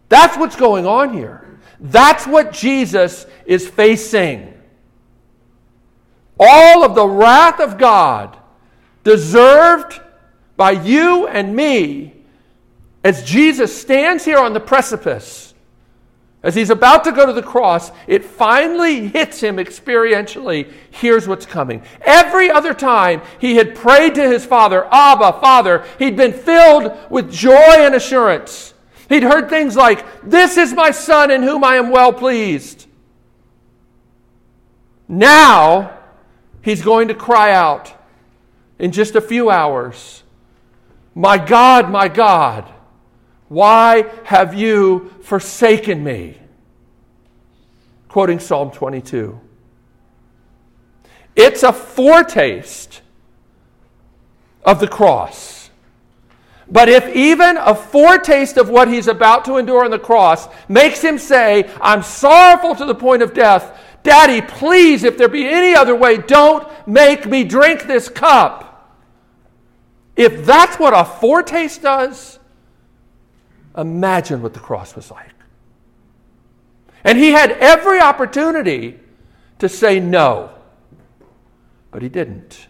That's 0.08 0.38
what's 0.38 0.56
going 0.56 0.86
on 0.86 1.14
here. 1.14 1.60
That's 1.80 2.28
what 2.28 2.52
Jesus 2.52 3.26
is 3.46 3.68
facing. 3.68 4.54
All 6.40 6.84
of 6.84 6.96
the 6.96 7.08
wrath 7.08 7.60
of 7.60 7.78
God 7.78 8.38
deserved 9.04 10.00
by 10.58 10.72
you 10.72 11.28
and 11.28 11.56
me 11.56 12.14
as 13.04 13.24
Jesus 13.24 13.80
stands 13.80 14.26
here 14.26 14.40
on 14.40 14.54
the 14.54 14.60
precipice. 14.60 15.49
As 16.42 16.56
he's 16.56 16.70
about 16.70 17.04
to 17.04 17.12
go 17.12 17.26
to 17.26 17.34
the 17.34 17.44
cross, 17.44 17.92
it 18.08 18.24
finally 18.24 19.10
hits 19.10 19.42
him 19.42 19.58
experientially. 19.58 20.72
Here's 20.90 21.28
what's 21.28 21.46
coming. 21.46 21.84
Every 22.02 22.50
other 22.50 22.74
time 22.74 23.22
he 23.40 23.56
had 23.56 23.76
prayed 23.76 24.16
to 24.16 24.30
his 24.30 24.46
Father, 24.46 24.88
Abba, 24.90 25.40
Father, 25.42 25.86
he'd 25.98 26.16
been 26.16 26.32
filled 26.32 26.98
with 27.10 27.32
joy 27.32 27.52
and 27.52 27.94
assurance. 27.94 28.74
He'd 29.10 29.24
heard 29.24 29.50
things 29.50 29.76
like, 29.76 30.06
This 30.24 30.56
is 30.56 30.72
my 30.72 30.92
Son 30.92 31.30
in 31.30 31.44
whom 31.44 31.64
I 31.64 31.76
am 31.76 31.90
well 31.90 32.14
pleased. 32.14 32.88
Now, 35.10 36.00
he's 36.62 36.82
going 36.82 37.10
to 37.10 37.16
cry 37.16 37.52
out 37.52 37.94
in 38.78 38.92
just 38.92 39.16
a 39.16 39.22
few 39.22 39.50
hours 39.50 40.24
my 41.16 41.38
God, 41.38 41.90
my 41.92 42.08
God, 42.08 42.72
why 43.50 44.06
have 44.24 44.54
you 44.54 45.14
forsaken 45.22 46.04
me? 46.04 46.38
Quoting 48.08 48.40
Psalm 48.40 48.72
22. 48.72 49.40
It's 51.36 51.64
a 51.64 51.74
foretaste 51.74 53.02
of 54.64 54.80
the 54.80 54.88
cross. 54.88 55.70
But 56.72 56.90
if 56.90 57.16
even 57.16 57.58
a 57.58 57.74
foretaste 57.74 58.58
of 58.58 58.70
what 58.70 58.88
he's 58.88 59.08
about 59.08 59.46
to 59.46 59.58
endure 59.58 59.84
on 59.84 59.92
the 59.92 60.00
cross 60.00 60.48
makes 60.68 61.02
him 61.02 61.18
say, 61.18 61.70
I'm 61.82 62.04
sorrowful 62.04 62.76
to 62.76 62.86
the 62.86 62.96
point 62.96 63.24
of 63.24 63.34
death, 63.34 63.80
Daddy, 64.04 64.42
please, 64.42 65.04
if 65.04 65.18
there 65.18 65.28
be 65.28 65.48
any 65.48 65.76
other 65.76 65.96
way, 65.96 66.18
don't 66.18 66.68
make 66.88 67.26
me 67.26 67.44
drink 67.44 67.84
this 67.84 68.08
cup. 68.08 68.96
If 70.16 70.46
that's 70.46 70.78
what 70.78 70.94
a 70.94 71.04
foretaste 71.04 71.82
does, 71.82 72.39
imagine 73.78 74.42
what 74.42 74.54
the 74.54 74.60
cross 74.60 74.96
was 74.96 75.12
like. 75.12 75.32
And 77.04 77.18
he 77.18 77.32
had 77.32 77.52
every 77.52 78.00
opportunity 78.00 79.00
to 79.60 79.70
say 79.70 80.00
no, 80.00 80.52
but 81.92 82.02
he 82.02 82.10
didn't. 82.10 82.68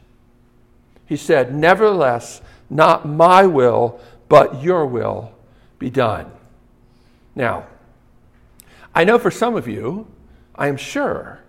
He 1.06 1.18
said, 1.18 1.54
Nevertheless, 1.54 2.42
not 2.70 3.08
my 3.08 3.46
will, 3.46 4.00
but 4.28 4.62
your 4.62 4.86
will 4.86 5.32
be 5.80 5.90
done. 5.90 6.32
Now, 7.36 7.66
I 8.94 9.04
know 9.04 9.18
for 9.18 9.32
some 9.32 9.56
of 9.56 9.68
you, 9.68 10.08
I 10.56 10.68
am 10.68 10.78
sure, 10.78 11.40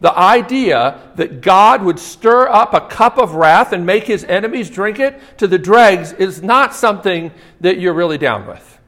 the 0.00 0.16
idea 0.16 0.98
that 1.16 1.42
God 1.42 1.82
would 1.82 1.98
stir 1.98 2.48
up 2.48 2.72
a 2.72 2.80
cup 2.80 3.18
of 3.18 3.34
wrath 3.34 3.72
and 3.72 3.84
make 3.84 4.04
his 4.04 4.24
enemies 4.24 4.70
drink 4.70 4.98
it 4.98 5.20
to 5.38 5.46
the 5.46 5.58
dregs 5.58 6.12
is 6.14 6.42
not 6.42 6.74
something 6.74 7.30
that 7.60 7.78
you're 7.78 7.92
really 7.92 8.16
down 8.16 8.46
with. 8.46 8.79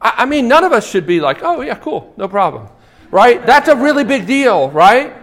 I, 0.00 0.14
I 0.18 0.24
mean, 0.26 0.48
none 0.48 0.64
of 0.64 0.72
us 0.72 0.88
should 0.88 1.06
be 1.06 1.20
like, 1.20 1.42
oh, 1.42 1.60
yeah, 1.60 1.76
cool, 1.76 2.12
no 2.16 2.28
problem. 2.28 2.68
Right? 3.10 3.44
That's 3.44 3.68
a 3.68 3.76
really 3.76 4.04
big 4.04 4.26
deal, 4.26 4.70
right? 4.70 5.14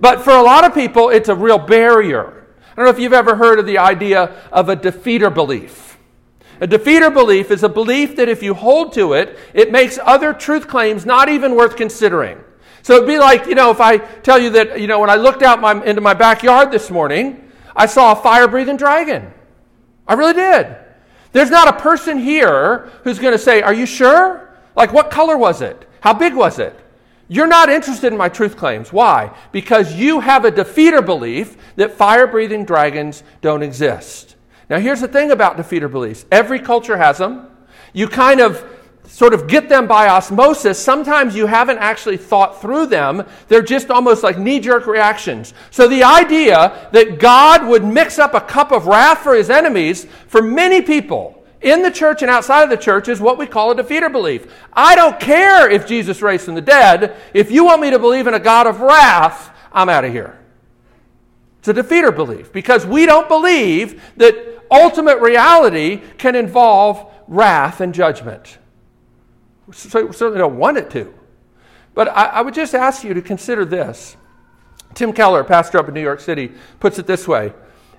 But 0.00 0.22
for 0.22 0.30
a 0.32 0.42
lot 0.42 0.64
of 0.64 0.74
people, 0.74 1.10
it's 1.10 1.28
a 1.28 1.34
real 1.34 1.58
barrier. 1.58 2.46
I 2.72 2.74
don't 2.76 2.86
know 2.86 2.90
if 2.90 2.98
you've 2.98 3.12
ever 3.12 3.36
heard 3.36 3.58
of 3.58 3.66
the 3.66 3.78
idea 3.78 4.34
of 4.50 4.68
a 4.68 4.76
defeater 4.76 5.32
belief. 5.32 5.98
A 6.60 6.66
defeater 6.66 7.12
belief 7.12 7.50
is 7.50 7.62
a 7.62 7.68
belief 7.68 8.16
that 8.16 8.28
if 8.28 8.42
you 8.42 8.54
hold 8.54 8.92
to 8.94 9.14
it, 9.14 9.36
it 9.52 9.72
makes 9.72 9.98
other 10.02 10.32
truth 10.32 10.68
claims 10.68 11.04
not 11.04 11.28
even 11.28 11.56
worth 11.56 11.76
considering. 11.76 12.38
So 12.82 12.94
it'd 12.94 13.06
be 13.06 13.18
like, 13.18 13.46
you 13.46 13.54
know, 13.54 13.70
if 13.70 13.80
I 13.80 13.98
tell 13.98 14.38
you 14.38 14.50
that, 14.50 14.80
you 14.80 14.86
know, 14.86 15.00
when 15.00 15.10
I 15.10 15.16
looked 15.16 15.42
out 15.42 15.60
my, 15.60 15.84
into 15.84 16.00
my 16.00 16.14
backyard 16.14 16.70
this 16.70 16.90
morning, 16.90 17.50
I 17.74 17.86
saw 17.86 18.12
a 18.12 18.16
fire 18.16 18.48
breathing 18.48 18.76
dragon. 18.76 19.32
I 20.06 20.14
really 20.14 20.34
did. 20.34 20.76
There's 21.32 21.50
not 21.50 21.68
a 21.68 21.80
person 21.80 22.18
here 22.18 22.90
who's 23.04 23.18
going 23.18 23.32
to 23.32 23.38
say, 23.38 23.62
Are 23.62 23.74
you 23.74 23.86
sure? 23.86 24.48
Like, 24.76 24.92
what 24.92 25.10
color 25.10 25.36
was 25.36 25.60
it? 25.60 25.88
How 26.00 26.12
big 26.14 26.34
was 26.34 26.58
it? 26.58 26.78
You're 27.28 27.46
not 27.46 27.70
interested 27.70 28.12
in 28.12 28.18
my 28.18 28.28
truth 28.28 28.56
claims. 28.56 28.92
Why? 28.92 29.34
Because 29.52 29.94
you 29.94 30.20
have 30.20 30.44
a 30.44 30.52
defeater 30.52 31.04
belief 31.04 31.56
that 31.76 31.92
fire 31.92 32.26
breathing 32.26 32.64
dragons 32.64 33.22
don't 33.40 33.62
exist. 33.62 34.36
Now, 34.68 34.78
here's 34.78 35.00
the 35.00 35.08
thing 35.08 35.30
about 35.30 35.56
defeater 35.56 35.90
beliefs 35.90 36.26
every 36.30 36.58
culture 36.58 36.96
has 36.96 37.18
them. 37.18 37.48
You 37.92 38.08
kind 38.08 38.40
of 38.40 38.64
sort 39.06 39.34
of 39.34 39.46
get 39.46 39.68
them 39.68 39.86
by 39.86 40.08
osmosis. 40.08 40.82
Sometimes 40.82 41.36
you 41.36 41.46
haven't 41.46 41.78
actually 41.78 42.16
thought 42.16 42.60
through 42.60 42.86
them, 42.86 43.26
they're 43.48 43.62
just 43.62 43.90
almost 43.90 44.22
like 44.22 44.38
knee 44.38 44.60
jerk 44.60 44.86
reactions. 44.86 45.54
So, 45.70 45.86
the 45.88 46.02
idea 46.02 46.88
that 46.92 47.18
God 47.18 47.66
would 47.66 47.84
mix 47.84 48.18
up 48.18 48.34
a 48.34 48.40
cup 48.40 48.72
of 48.72 48.86
wrath 48.86 49.18
for 49.18 49.34
his 49.34 49.50
enemies, 49.50 50.06
for 50.26 50.40
many 50.40 50.82
people, 50.82 51.42
in 51.60 51.82
the 51.82 51.90
church 51.90 52.22
and 52.22 52.30
outside 52.30 52.64
of 52.64 52.70
the 52.70 52.76
church 52.76 53.08
is 53.08 53.20
what 53.20 53.38
we 53.38 53.46
call 53.46 53.70
a 53.70 53.74
defeater 53.74 54.10
belief. 54.10 54.52
I 54.72 54.94
don't 54.94 55.18
care 55.20 55.70
if 55.70 55.86
Jesus 55.86 56.20
raised 56.20 56.44
from 56.44 56.56
the 56.56 56.60
dead. 56.60 57.16
If 57.32 57.50
you 57.50 57.64
want 57.64 57.80
me 57.80 57.90
to 57.90 57.98
believe 57.98 58.26
in 58.26 58.34
a 58.34 58.40
God 58.40 58.66
of 58.66 58.80
wrath, 58.80 59.56
I'm 59.72 59.88
out 59.88 60.04
of 60.04 60.12
here. 60.12 60.38
It's 61.60 61.68
a 61.68 61.74
defeater 61.74 62.14
belief 62.14 62.52
because 62.52 62.84
we 62.84 63.06
don't 63.06 63.28
believe 63.28 64.02
that 64.16 64.64
ultimate 64.70 65.20
reality 65.20 66.02
can 66.18 66.34
involve 66.34 67.08
wrath 67.28 67.80
and 67.80 67.94
judgment. 67.94 68.58
Certainly 69.72 70.38
don't 70.38 70.58
want 70.58 70.76
it 70.78 70.90
to. 70.90 71.12
But 71.94 72.08
I, 72.08 72.26
I 72.26 72.40
would 72.42 72.54
just 72.54 72.74
ask 72.74 73.04
you 73.04 73.14
to 73.14 73.22
consider 73.22 73.64
this. 73.64 74.16
Tim 74.94 75.12
Keller, 75.12 75.44
pastor 75.44 75.78
up 75.78 75.88
in 75.88 75.94
New 75.94 76.02
York 76.02 76.20
City, 76.20 76.52
puts 76.80 76.98
it 76.98 77.06
this 77.06 77.26
way 77.26 77.52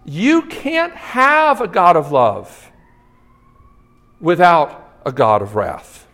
You 0.05 0.43
can't 0.43 0.93
have 0.93 1.61
a 1.61 1.67
God 1.67 1.95
of 1.95 2.11
love 2.11 2.71
without 4.19 4.99
a 5.05 5.11
God 5.11 5.41
of 5.41 5.55
wrath. 5.55 6.07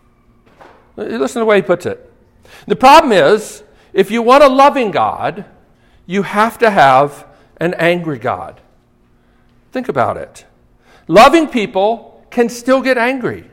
Listen 0.95 1.35
to 1.35 1.39
the 1.39 1.45
way 1.45 1.57
he 1.57 1.61
puts 1.61 1.85
it. 1.85 2.11
The 2.67 2.75
problem 2.75 3.13
is, 3.13 3.63
if 3.93 4.11
you 4.11 4.21
want 4.21 4.43
a 4.43 4.47
loving 4.47 4.91
God, 4.91 5.45
you 6.05 6.23
have 6.23 6.57
to 6.59 6.69
have 6.69 7.27
an 7.57 7.73
angry 7.75 8.17
God. 8.17 8.59
Think 9.71 9.87
about 9.87 10.17
it. 10.17 10.45
Loving 11.07 11.47
people 11.47 12.25
can 12.29 12.49
still 12.49 12.81
get 12.81 12.97
angry, 12.97 13.49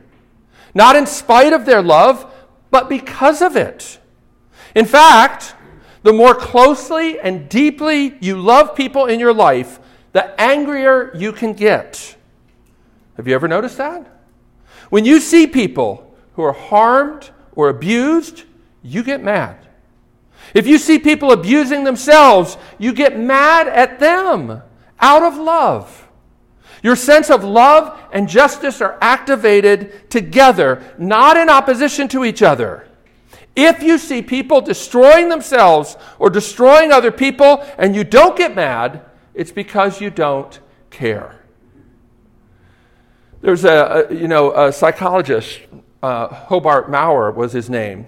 not 0.77 0.95
in 0.95 1.07
spite 1.07 1.53
of 1.53 1.65
their 1.65 1.81
love, 1.81 2.31
but 2.69 2.87
because 2.87 3.41
of 3.41 3.55
it. 3.55 3.99
In 4.75 4.85
fact, 4.85 5.55
the 6.03 6.13
more 6.13 6.35
closely 6.35 7.19
and 7.19 7.49
deeply 7.49 8.15
you 8.21 8.39
love 8.39 8.75
people 8.75 9.07
in 9.07 9.19
your 9.19 9.33
life, 9.33 9.79
the 10.13 10.39
angrier 10.39 11.11
you 11.15 11.33
can 11.33 11.53
get. 11.53 12.15
Have 13.15 13.27
you 13.27 13.33
ever 13.33 13.47
noticed 13.47 13.77
that? 13.77 14.05
When 14.89 15.03
you 15.03 15.19
see 15.19 15.47
people 15.47 16.15
who 16.33 16.43
are 16.43 16.53
harmed 16.53 17.31
or 17.53 17.69
abused, 17.69 18.43
you 18.83 19.01
get 19.01 19.23
mad. 19.23 19.57
If 20.53 20.67
you 20.67 20.77
see 20.77 20.99
people 20.99 21.31
abusing 21.31 21.85
themselves, 21.85 22.55
you 22.77 22.93
get 22.93 23.19
mad 23.19 23.67
at 23.67 23.99
them 23.99 24.61
out 24.99 25.23
of 25.23 25.37
love. 25.37 26.06
Your 26.83 26.95
sense 26.95 27.29
of 27.29 27.43
love 27.43 27.99
and 28.11 28.27
justice 28.27 28.81
are 28.81 28.97
activated 29.01 30.09
together, 30.09 30.83
not 30.97 31.37
in 31.37 31.49
opposition 31.49 32.07
to 32.09 32.23
each 32.23 32.41
other. 32.41 32.87
If 33.55 33.81
you 33.81 33.97
see 33.97 34.21
people 34.21 34.61
destroying 34.61 35.29
themselves 35.29 35.97
or 36.19 36.29
destroying 36.29 36.91
other 36.91 37.11
people 37.11 37.65
and 37.77 37.95
you 37.95 38.03
don't 38.03 38.37
get 38.37 38.55
mad, 38.55 39.01
it's 39.33 39.51
because 39.51 39.99
you 39.99 40.11
don't 40.11 40.59
care. 40.91 41.41
There's 43.41 43.65
a, 43.65 44.07
a 44.09 44.13
you 44.13 44.27
know, 44.27 44.51
a 44.53 44.71
psychologist, 44.71 45.59
uh, 46.03 46.27
Hobart 46.27 46.89
Mowrer 46.89 47.31
was 47.31 47.53
his 47.53 47.69
name, 47.69 48.07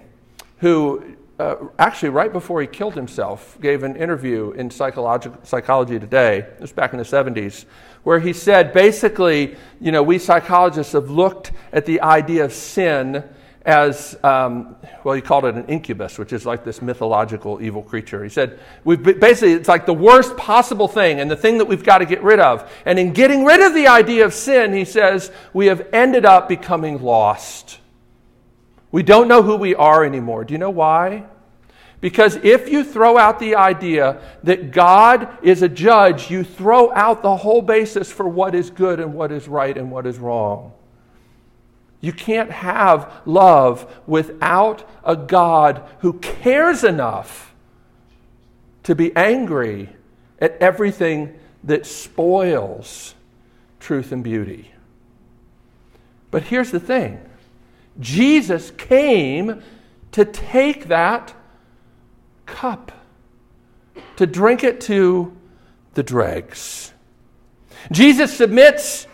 who 0.58 1.16
uh, 1.40 1.56
actually, 1.78 2.10
right 2.10 2.32
before 2.32 2.60
he 2.60 2.66
killed 2.66 2.94
himself, 2.94 3.56
gave 3.62 3.82
an 3.82 3.96
interview 3.96 4.50
in 4.50 4.70
Psychology, 4.70 5.30
Psychology 5.42 5.98
Today, 5.98 6.46
this 6.52 6.60
was 6.60 6.72
back 6.72 6.92
in 6.92 6.98
the 6.98 7.04
70s, 7.04 7.64
where 8.02 8.20
he 8.20 8.32
said 8.32 8.72
basically, 8.72 9.56
you 9.80 9.92
know, 9.92 10.02
we 10.02 10.18
psychologists 10.18 10.92
have 10.92 11.10
looked 11.10 11.52
at 11.72 11.86
the 11.86 12.00
idea 12.00 12.44
of 12.44 12.52
sin 12.52 13.24
as, 13.62 14.18
um, 14.24 14.74
well, 15.04 15.14
he 15.14 15.20
called 15.20 15.44
it 15.44 15.54
an 15.54 15.66
incubus, 15.66 16.18
which 16.18 16.32
is 16.32 16.46
like 16.46 16.64
this 16.64 16.80
mythological 16.80 17.60
evil 17.60 17.82
creature. 17.82 18.22
He 18.24 18.30
said, 18.30 18.58
we've 18.84 19.02
basically, 19.02 19.52
it's 19.52 19.68
like 19.68 19.84
the 19.84 19.92
worst 19.94 20.36
possible 20.36 20.88
thing 20.88 21.20
and 21.20 21.30
the 21.30 21.36
thing 21.36 21.58
that 21.58 21.66
we've 21.66 21.84
got 21.84 21.98
to 21.98 22.06
get 22.06 22.22
rid 22.22 22.40
of. 22.40 22.70
And 22.86 22.98
in 22.98 23.12
getting 23.12 23.44
rid 23.44 23.60
of 23.60 23.74
the 23.74 23.88
idea 23.88 24.24
of 24.24 24.32
sin, 24.32 24.72
he 24.72 24.84
says, 24.86 25.30
we 25.52 25.66
have 25.66 25.86
ended 25.92 26.24
up 26.24 26.48
becoming 26.48 27.02
lost. 27.02 27.78
We 28.90 29.02
don't 29.02 29.28
know 29.28 29.42
who 29.42 29.56
we 29.56 29.74
are 29.74 30.04
anymore. 30.04 30.44
Do 30.44 30.52
you 30.52 30.58
know 30.58 30.70
why? 30.70 31.26
Because 32.00 32.36
if 32.36 32.68
you 32.68 32.82
throw 32.82 33.18
out 33.18 33.38
the 33.38 33.56
idea 33.56 34.22
that 34.42 34.70
God 34.70 35.28
is 35.42 35.62
a 35.62 35.68
judge, 35.68 36.30
you 36.30 36.44
throw 36.44 36.92
out 36.92 37.22
the 37.22 37.36
whole 37.36 37.60
basis 37.60 38.10
for 38.10 38.26
what 38.26 38.54
is 38.54 38.70
good 38.70 39.00
and 39.00 39.12
what 39.12 39.30
is 39.30 39.46
right 39.46 39.76
and 39.76 39.90
what 39.90 40.06
is 40.06 40.18
wrong. 40.18 40.72
You 42.00 42.12
can't 42.12 42.50
have 42.50 43.20
love 43.26 44.00
without 44.06 44.88
a 45.04 45.14
God 45.14 45.82
who 45.98 46.14
cares 46.14 46.82
enough 46.84 47.54
to 48.84 48.94
be 48.94 49.14
angry 49.14 49.90
at 50.40 50.56
everything 50.58 51.38
that 51.64 51.84
spoils 51.84 53.14
truth 53.78 54.10
and 54.12 54.24
beauty. 54.24 54.72
But 56.30 56.44
here's 56.44 56.70
the 56.70 56.80
thing 56.80 57.20
Jesus 57.98 58.70
came 58.70 59.62
to 60.12 60.24
take 60.24 60.88
that 60.88 61.34
cup, 62.50 62.92
to 64.16 64.26
drink 64.26 64.64
it 64.64 64.80
to 64.82 65.36
the 65.94 66.02
dregs. 66.02 66.92
Jesus 67.90 68.36
submits 68.36 69.06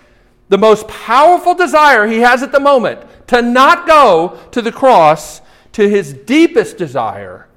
the 0.49 0.59
most 0.59 0.87
powerful 0.88 1.55
desire 1.55 2.07
he 2.07 2.18
has 2.18 2.42
at 2.42 2.53
the 2.53 2.61
moment 2.61 3.01
to 3.29 3.42
not 3.42 3.87
go 3.87 4.38
to 4.53 4.62
the 4.62 4.72
cross 4.72 5.40
to 5.72 5.88
his 5.88 6.12
deepest 6.12 6.77
desire 6.77 7.49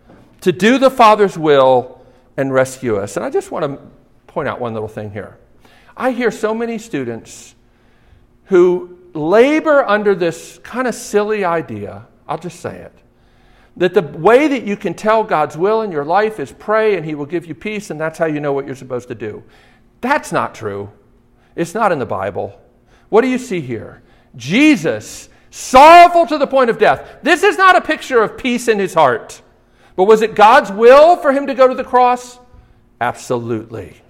to 0.42 0.52
do 0.52 0.78
the 0.78 0.90
Father's 0.90 1.38
will 1.38 2.02
and 2.38 2.54
rescue 2.54 2.98
us. 2.98 3.18
And 3.18 3.26
I 3.26 3.30
just 3.30 3.52
want 3.52 3.66
to 3.66 3.80
point 4.28 4.48
out 4.48 4.60
one 4.60 4.74
little 4.74 4.88
thing 4.88 5.12
here. 5.12 5.38
I 5.96 6.12
hear 6.12 6.32
so 6.32 6.54
many 6.54 6.78
students 6.78 7.56
who 8.46 8.98
labor 9.14 9.84
under 9.84 10.16
this 10.16 10.60
kind 10.64 10.88
of 10.88 10.96
silly 10.96 11.44
idea, 11.44 12.08
I'll 12.28 12.38
just 12.38 12.60
say 12.60 12.78
it, 12.78 12.94
that 13.80 13.94
the 13.94 14.02
way 14.02 14.48
that 14.48 14.64
you 14.64 14.78
can 14.78 14.94
tell 14.94 15.24
God's 15.24 15.58
will 15.58 15.82
in 15.82 15.92
your 15.92 16.06
life 16.06 16.40
is 16.40 16.52
pray 16.52 16.96
and 16.96 17.06
He 17.06 17.16
will 17.16 17.26
give 17.26 17.46
you 17.46 17.56
peace, 17.56 17.90
and 17.90 18.00
that's 18.00 18.20
how 18.20 18.26
you 18.26 18.40
know 18.40 18.54
what 18.54 18.66
you're 18.66 18.76
supposed 18.76 19.08
to 19.08 19.16
do. 19.16 19.44
That's 20.02 20.32
not 20.32 20.54
true. 20.54 20.92
It's 21.56 21.74
not 21.74 21.92
in 21.92 22.00
the 22.00 22.06
Bible. 22.06 22.60
What 23.10 23.22
do 23.22 23.28
you 23.28 23.38
see 23.38 23.62
here? 23.62 24.02
Jesus, 24.36 25.30
sorrowful 25.50 26.28
to 26.28 26.38
the 26.38 26.48
point 26.48 26.70
of 26.70 26.78
death. 26.78 27.20
This 27.24 27.42
is 27.44 27.58
not 27.58 27.76
a 27.76 27.82
picture 27.82 28.22
of 28.22 28.38
peace 28.38 28.68
in 28.68 28.80
his 28.80 28.94
heart. 28.94 29.42
But 29.96 30.06
was 30.06 30.22
it 30.22 30.36
God's 30.36 30.72
will 30.72 31.16
for 31.18 31.34
him 31.34 31.48
to 31.48 31.54
go 31.54 31.68
to 31.68 31.76
the 31.76 31.84
cross? 31.84 32.40
Absolutely. 33.02 34.02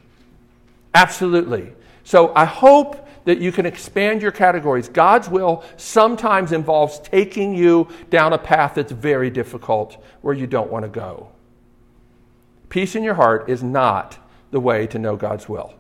Absolutely. 0.93 1.73
So 2.03 2.33
I 2.35 2.45
hope 2.45 3.07
that 3.25 3.39
you 3.39 3.51
can 3.51 3.65
expand 3.65 4.21
your 4.21 4.31
categories. 4.31 4.89
God's 4.89 5.29
will 5.29 5.63
sometimes 5.77 6.51
involves 6.51 6.99
taking 6.99 7.53
you 7.53 7.87
down 8.09 8.33
a 8.33 8.37
path 8.37 8.75
that's 8.75 8.91
very 8.91 9.29
difficult 9.29 10.03
where 10.21 10.33
you 10.33 10.47
don't 10.47 10.71
want 10.71 10.83
to 10.83 10.89
go. 10.89 11.29
Peace 12.69 12.95
in 12.95 13.03
your 13.03 13.15
heart 13.15 13.49
is 13.49 13.63
not 13.63 14.17
the 14.51 14.59
way 14.59 14.87
to 14.87 14.99
know 14.99 15.15
God's 15.15 15.49
will. 15.49 15.73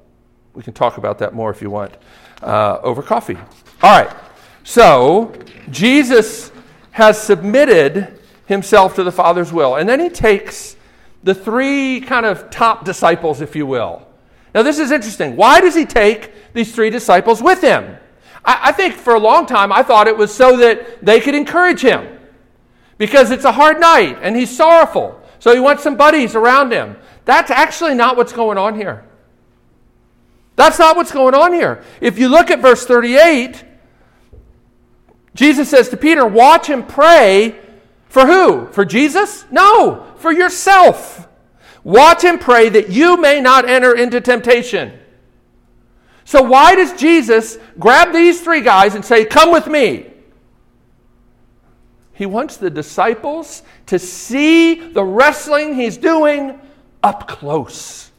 We 0.53 0.63
can 0.63 0.73
talk 0.73 0.97
about 0.97 1.19
that 1.19 1.33
more 1.33 1.51
if 1.51 1.61
you 1.61 1.69
want 1.69 1.95
uh, 2.41 2.79
over 2.81 3.01
coffee. 3.01 3.37
All 3.81 4.03
right. 4.03 4.15
So, 4.63 5.33
Jesus 5.69 6.51
has 6.91 7.21
submitted 7.21 8.19
himself 8.45 8.95
to 8.95 9.03
the 9.03 9.11
Father's 9.11 9.53
will. 9.53 9.75
And 9.75 9.87
then 9.87 9.99
he 9.99 10.09
takes 10.09 10.75
the 11.23 11.35
three 11.35 12.01
kind 12.01 12.25
of 12.25 12.49
top 12.49 12.83
disciples, 12.83 13.41
if 13.41 13.55
you 13.55 13.65
will. 13.65 14.05
Now, 14.53 14.63
this 14.63 14.79
is 14.79 14.91
interesting. 14.91 15.35
Why 15.35 15.61
does 15.61 15.75
he 15.75 15.85
take 15.85 16.53
these 16.53 16.73
three 16.73 16.89
disciples 16.89 17.41
with 17.41 17.61
him? 17.61 17.97
I, 18.43 18.69
I 18.69 18.71
think 18.71 18.95
for 18.95 19.13
a 19.13 19.19
long 19.19 19.45
time 19.45 19.71
I 19.71 19.83
thought 19.83 20.07
it 20.07 20.17
was 20.17 20.33
so 20.33 20.57
that 20.57 21.05
they 21.05 21.19
could 21.19 21.35
encourage 21.35 21.81
him 21.81 22.19
because 22.97 23.31
it's 23.31 23.45
a 23.45 23.51
hard 23.51 23.79
night 23.79 24.17
and 24.21 24.35
he's 24.35 24.55
sorrowful. 24.55 25.21
So 25.39 25.53
he 25.53 25.59
wants 25.59 25.83
some 25.83 25.95
buddies 25.95 26.35
around 26.35 26.71
him. 26.71 26.97
That's 27.25 27.51
actually 27.51 27.95
not 27.95 28.17
what's 28.17 28.33
going 28.33 28.57
on 28.57 28.75
here. 28.75 29.05
That's 30.55 30.77
not 30.77 30.97
what's 30.97 31.11
going 31.11 31.35
on 31.35 31.53
here. 31.53 31.83
If 32.01 32.19
you 32.19 32.27
look 32.27 32.51
at 32.51 32.59
verse 32.59 32.85
38, 32.85 33.63
Jesus 35.33 35.69
says 35.69 35.87
to 35.89 35.97
Peter, 35.97 36.25
Watch 36.25 36.69
and 36.69 36.85
pray 36.85 37.57
for 38.07 38.25
who? 38.25 38.67
For 38.73 38.83
Jesus? 38.83 39.45
No, 39.49 40.05
for 40.17 40.33
yourself. 40.33 41.28
Watch 41.83 42.23
and 42.23 42.39
pray 42.39 42.69
that 42.69 42.89
you 42.89 43.17
may 43.17 43.41
not 43.41 43.67
enter 43.67 43.95
into 43.95 44.21
temptation. 44.21 44.99
So, 46.25 46.43
why 46.43 46.75
does 46.75 46.93
Jesus 46.93 47.57
grab 47.79 48.13
these 48.13 48.41
three 48.41 48.61
guys 48.61 48.95
and 48.95 49.03
say, 49.03 49.25
Come 49.25 49.51
with 49.51 49.67
me? 49.67 50.05
He 52.13 52.25
wants 52.25 52.57
the 52.57 52.69
disciples 52.69 53.63
to 53.85 53.97
see 53.97 54.91
the 54.91 55.03
wrestling 55.03 55.75
he's 55.75 55.97
doing 55.97 56.59
up 57.01 57.27
close. 57.27 58.11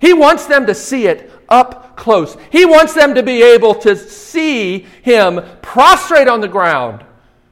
He 0.00 0.12
wants 0.12 0.46
them 0.46 0.66
to 0.66 0.74
see 0.74 1.06
it 1.06 1.32
up 1.48 1.96
close. 1.96 2.36
He 2.52 2.64
wants 2.64 2.94
them 2.94 3.14
to 3.14 3.22
be 3.22 3.42
able 3.42 3.74
to 3.76 3.96
see 3.96 4.80
him 5.02 5.40
prostrate 5.62 6.28
on 6.28 6.40
the 6.40 6.48
ground, 6.48 7.04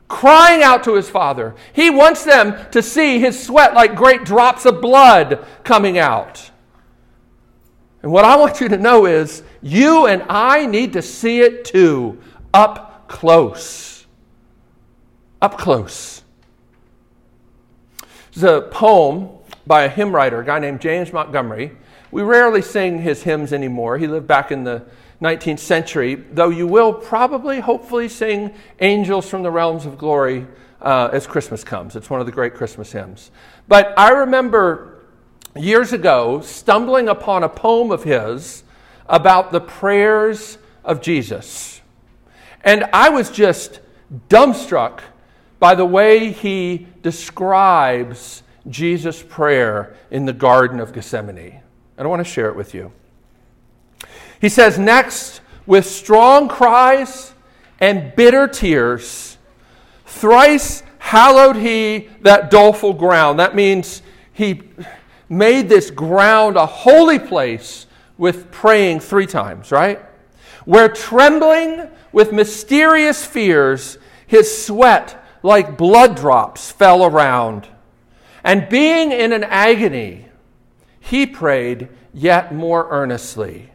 crying 0.09 0.63
out 0.63 0.85
to 0.85 0.95
his 0.95 1.11
Father. 1.11 1.55
He 1.73 1.91
wants 1.91 2.25
them 2.25 2.57
to 2.71 2.83
see 2.83 3.19
his 3.19 3.43
sweat 3.43 3.75
like 3.75 3.97
great 3.97 4.25
drops 4.25 4.65
of 4.65 4.81
blood 4.81 5.45
coming 5.65 5.99
out. 5.99 6.51
And 8.03 8.13
what 8.13 8.25
I 8.25 8.37
want 8.37 8.61
you 8.61 8.69
to 8.69 8.77
know 8.77 9.07
is 9.07 9.43
you 9.63 10.07
and 10.07 10.23
I 10.29 10.67
need 10.67 10.93
to 10.93 11.03
see 11.03 11.41
it 11.41 11.65
too, 11.65 12.21
up 12.55 13.09
close. 13.09 14.07
Up 15.43 15.59
close. 15.59 16.23
There's 18.33 18.45
a 18.45 18.69
poem 18.69 19.31
by 19.67 19.85
a 19.85 19.89
hymn 19.89 20.15
writer, 20.15 20.41
a 20.41 20.45
guy 20.45 20.59
named 20.59 20.81
James 20.81 21.13
Montgomery. 21.13 21.73
We 22.13 22.23
rarely 22.23 22.63
sing 22.63 23.03
his 23.03 23.23
hymns 23.23 23.53
anymore. 23.53 23.99
He 23.99 24.07
lived 24.07 24.27
back 24.27 24.53
in 24.53 24.63
the 24.63 24.85
19th 25.21 25.59
century, 25.59 26.15
though 26.15 26.51
you 26.51 26.67
will 26.67 26.93
probably, 26.93 27.61
hopefully, 27.61 28.09
sing 28.09 28.55
Angels 28.81 29.29
from 29.29 29.43
the 29.43 29.51
Realms 29.51 29.87
of 29.87 29.97
Glory 29.97 30.47
uh, 30.81 31.09
as 31.13 31.27
Christmas 31.27 31.65
comes. 31.65 31.97
It's 31.97 32.11
one 32.11 32.21
of 32.21 32.27
the 32.27 32.33
great 32.33 32.55
Christmas 32.55 32.93
hymns. 32.93 33.31
But 33.67 33.95
I 33.99 34.11
remember 34.11 35.05
years 35.57 35.93
ago 35.93 36.41
stumbling 36.43 37.09
upon 37.09 37.43
a 37.43 37.49
poem 37.49 37.91
of 37.91 38.05
his 38.05 38.63
about 39.09 39.53
the 39.53 39.61
prayers 39.61 40.59
of 40.85 41.01
Jesus. 41.01 41.81
And 42.63 42.85
I 42.93 43.09
was 43.09 43.31
just 43.31 43.81
dumbstruck 44.29 45.01
by 45.59 45.75
the 45.75 45.85
way 45.85 46.31
he 46.31 46.87
describes 47.03 48.43
Jesus' 48.69 49.23
prayer 49.23 49.97
in 50.11 50.27
the 50.27 50.33
Garden 50.33 50.81
of 50.81 50.93
Gethsemane. 50.93 51.61
And 51.97 52.07
I 52.07 52.11
want 52.11 52.25
to 52.25 52.31
share 52.31 52.49
it 52.49 52.57
with 52.57 52.75
you. 52.75 52.93
He 54.47 54.51
says, 54.51 54.79
Next, 54.79 55.41
with 55.67 55.87
strong 55.87 56.47
cries 56.47 57.35
and 57.81 58.15
bitter 58.15 58.47
tears, 58.47 59.39
thrice 60.05 60.85
hallowed 60.99 61.57
he 61.57 62.11
that 62.21 62.49
doleful 62.49 62.93
ground. 62.93 63.41
That 63.41 63.57
means 63.57 64.03
he 64.33 64.63
made 65.29 65.69
this 65.69 65.91
ground 65.91 66.57
a 66.57 66.65
holy 66.65 67.19
place 67.19 67.89
with 68.19 68.53
praying 68.53 69.01
three 69.01 69.27
times, 69.27 69.73
right? 69.73 70.01
Where 70.65 70.91
trembling 70.91 71.91
with 72.13 72.33
mysterious 72.33 73.27
fears, 73.27 73.99
his 74.29 74.65
sweat 74.65 75.27
like 75.43 75.77
blood 75.77 76.15
drops 76.15 76.71
fell 76.71 77.05
around. 77.05 77.67
And 78.45 78.69
being 78.69 79.11
in 79.11 79.33
an 79.33 79.43
agony, 79.43 80.27
he 81.01 81.27
prayed 81.27 81.89
yet 82.15 82.55
more 82.55 82.87
earnestly. 82.91 83.73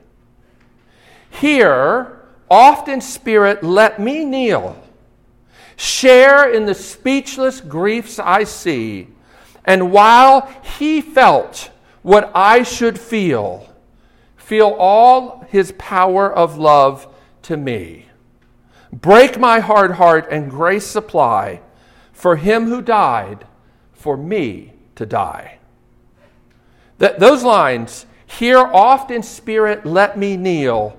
Here, 1.32 2.20
oft 2.50 2.88
in 2.88 3.02
spirit, 3.02 3.64
let 3.64 4.00
me 4.00 4.24
kneel, 4.24 4.82
share 5.76 6.52
in 6.52 6.66
the 6.66 6.76
speechless 6.76 7.62
griefs 7.62 8.20
I 8.20 8.44
see 8.44 9.08
and 9.66 9.92
while 9.92 10.52
he 10.80 11.02
felt 11.02 11.70
what 12.02 12.32
I 12.34 12.64
should 12.64 13.00
feel, 13.00 13.70
feel 14.36 14.76
all 14.78 15.46
his 15.50 15.74
power 15.78 16.32
of 16.32 16.58
love 16.58 17.08
to 17.44 17.58
me. 17.58 18.08
Break 18.92 19.40
my 19.40 19.60
hard 19.60 19.92
heart 19.92 20.28
and 20.32 20.50
grace 20.50 20.86
supply 20.86 21.62
for 22.12 22.36
him 22.36 22.66
who 22.66 22.82
died 22.82 23.46
for 23.94 24.18
me 24.18 24.74
to 24.96 25.06
die. 25.06 25.60
Th- 27.00 27.16
those 27.18 27.44
lines, 27.44 28.06
here 28.26 28.60
oft 28.60 29.12
in 29.12 29.24
spirit, 29.24 29.86
let 29.86 30.18
me 30.18 30.38
kneel, 30.38 30.98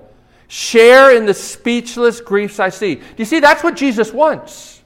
share 0.53 1.17
in 1.17 1.25
the 1.25 1.33
speechless 1.33 2.21
griefs 2.21 2.59
I 2.59 2.69
see. 2.69 3.01
You 3.17 3.25
see? 3.25 3.39
That's 3.39 3.63
what 3.63 3.75
Jesus 3.75 4.13
wants. 4.13 4.83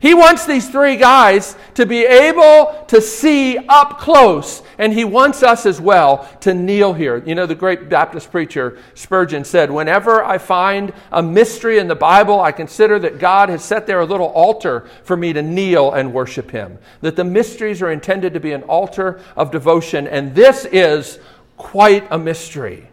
He 0.00 0.14
wants 0.14 0.46
these 0.46 0.68
three 0.68 0.96
guys 0.96 1.54
to 1.74 1.86
be 1.86 2.04
able 2.04 2.84
to 2.88 3.00
see 3.00 3.56
up 3.56 4.00
close, 4.00 4.64
and 4.76 4.92
he 4.92 5.04
wants 5.04 5.44
us 5.44 5.64
as 5.64 5.80
well 5.80 6.28
to 6.40 6.52
kneel 6.52 6.92
here. 6.92 7.22
You 7.24 7.36
know, 7.36 7.46
the 7.46 7.54
great 7.54 7.88
Baptist 7.88 8.32
preacher 8.32 8.76
Spurgeon 8.94 9.44
said, 9.44 9.70
Whenever 9.70 10.24
I 10.24 10.38
find 10.38 10.92
a 11.12 11.22
mystery 11.22 11.78
in 11.78 11.86
the 11.86 11.94
Bible, 11.94 12.40
I 12.40 12.50
consider 12.50 12.98
that 12.98 13.20
God 13.20 13.50
has 13.50 13.64
set 13.64 13.86
there 13.86 14.00
a 14.00 14.04
little 14.04 14.26
altar 14.26 14.88
for 15.04 15.16
me 15.16 15.32
to 15.34 15.40
kneel 15.40 15.92
and 15.92 16.12
worship 16.12 16.50
him. 16.50 16.78
That 17.00 17.14
the 17.14 17.22
mysteries 17.22 17.80
are 17.80 17.92
intended 17.92 18.34
to 18.34 18.40
be 18.40 18.50
an 18.50 18.64
altar 18.64 19.20
of 19.36 19.52
devotion, 19.52 20.08
and 20.08 20.34
this 20.34 20.64
is 20.64 21.20
quite 21.56 22.08
a 22.10 22.18
mystery. 22.18 22.88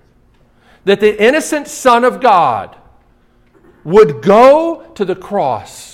That 0.86 1.00
the 1.00 1.22
innocent 1.22 1.68
Son 1.68 2.04
of 2.04 2.22
God 2.22 2.76
would 3.84 4.22
go 4.22 4.92
to 4.96 5.06
the 5.06 5.16
cross 5.16 5.92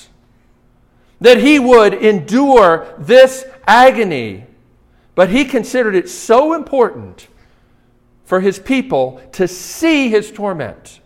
that 1.20 1.40
he 1.40 1.60
would 1.60 1.94
endure 1.94 2.94
this 2.98 3.46
agony. 3.66 4.46
But 5.16 5.30
he 5.30 5.46
considered 5.46 5.96
it 5.96 6.10
so 6.10 6.54
important 6.54 7.28
for 8.24 8.42
his 8.42 8.60
people 8.60 9.22
to 9.34 9.48
see 9.48 10.10
his 10.10 10.32
torment. 10.32 11.00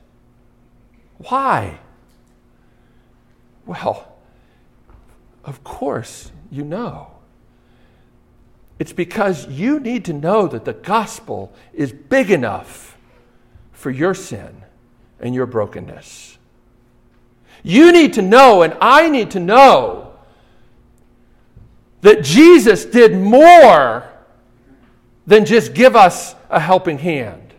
Why? 1.29 1.79
Well, 3.65 4.15
of 5.45 5.63
course, 5.63 6.31
you 6.49 6.65
know. 6.65 7.11
It's 8.79 8.93
because 8.93 9.47
you 9.47 9.79
need 9.79 10.03
to 10.05 10.13
know 10.13 10.47
that 10.47 10.65
the 10.65 10.73
gospel 10.73 11.53
is 11.71 11.93
big 11.93 12.31
enough 12.31 12.90
for 13.81 13.89
your 13.89 14.13
sin 14.13 14.63
and 15.19 15.33
your 15.33 15.47
brokenness. 15.47 16.37
You 17.63 17.91
need 17.91 18.13
to 18.13 18.21
know, 18.21 18.61
and 18.61 18.77
I 18.79 19.09
need 19.09 19.31
to 19.31 19.39
know, 19.39 20.13
that 22.01 22.23
Jesus 22.23 22.85
did 22.85 23.15
more 23.15 24.07
than 25.25 25.45
just 25.45 25.73
give 25.73 25.95
us 25.95 26.35
a 26.49 26.59
helping 26.59 26.99
hand. 26.99 27.53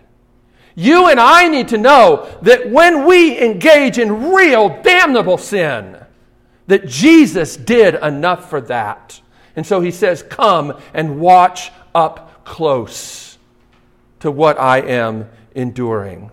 You 0.74 1.08
and 1.08 1.18
I 1.18 1.48
need 1.48 1.68
to 1.68 1.78
know 1.78 2.28
that 2.42 2.70
when 2.70 3.04
we 3.04 3.38
engage 3.40 3.98
in 3.98 4.32
real 4.32 4.80
damnable 4.82 5.38
sin, 5.38 5.98
that 6.68 6.86
Jesus 6.86 7.56
did 7.56 7.96
enough 7.96 8.48
for 8.48 8.60
that. 8.62 9.20
And 9.56 9.66
so 9.66 9.80
he 9.80 9.90
says, 9.90 10.22
Come 10.22 10.80
and 10.94 11.20
watch 11.20 11.72
up 11.94 12.44
close 12.44 13.38
to 14.20 14.30
what 14.30 14.58
I 14.58 14.78
am 14.78 15.28
enduring. 15.54 16.30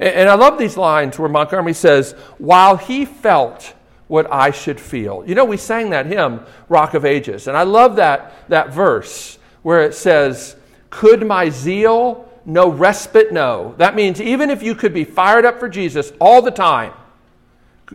And 0.00 0.28
I 0.28 0.34
love 0.34 0.58
these 0.58 0.76
lines 0.76 1.18
where 1.18 1.28
Montgomery 1.28 1.74
says, 1.74 2.12
While 2.38 2.76
he 2.76 3.04
felt 3.04 3.74
what 4.06 4.30
I 4.30 4.50
should 4.50 4.80
feel. 4.80 5.24
You 5.26 5.34
know, 5.34 5.44
we 5.44 5.56
sang 5.56 5.90
that 5.90 6.06
hymn, 6.06 6.40
Rock 6.68 6.94
of 6.94 7.04
Ages, 7.04 7.48
and 7.48 7.56
I 7.56 7.62
love 7.62 7.96
that, 7.96 8.48
that 8.48 8.72
verse 8.72 9.38
where 9.62 9.82
it 9.82 9.94
says, 9.94 10.56
Could 10.90 11.26
my 11.26 11.48
zeal 11.48 12.28
no 12.44 12.68
respite 12.68 13.32
know? 13.32 13.74
That 13.78 13.94
means 13.94 14.20
even 14.20 14.50
if 14.50 14.62
you 14.62 14.74
could 14.74 14.92
be 14.92 15.04
fired 15.04 15.44
up 15.44 15.58
for 15.58 15.68
Jesus 15.68 16.12
all 16.20 16.42
the 16.42 16.50
time, 16.50 16.92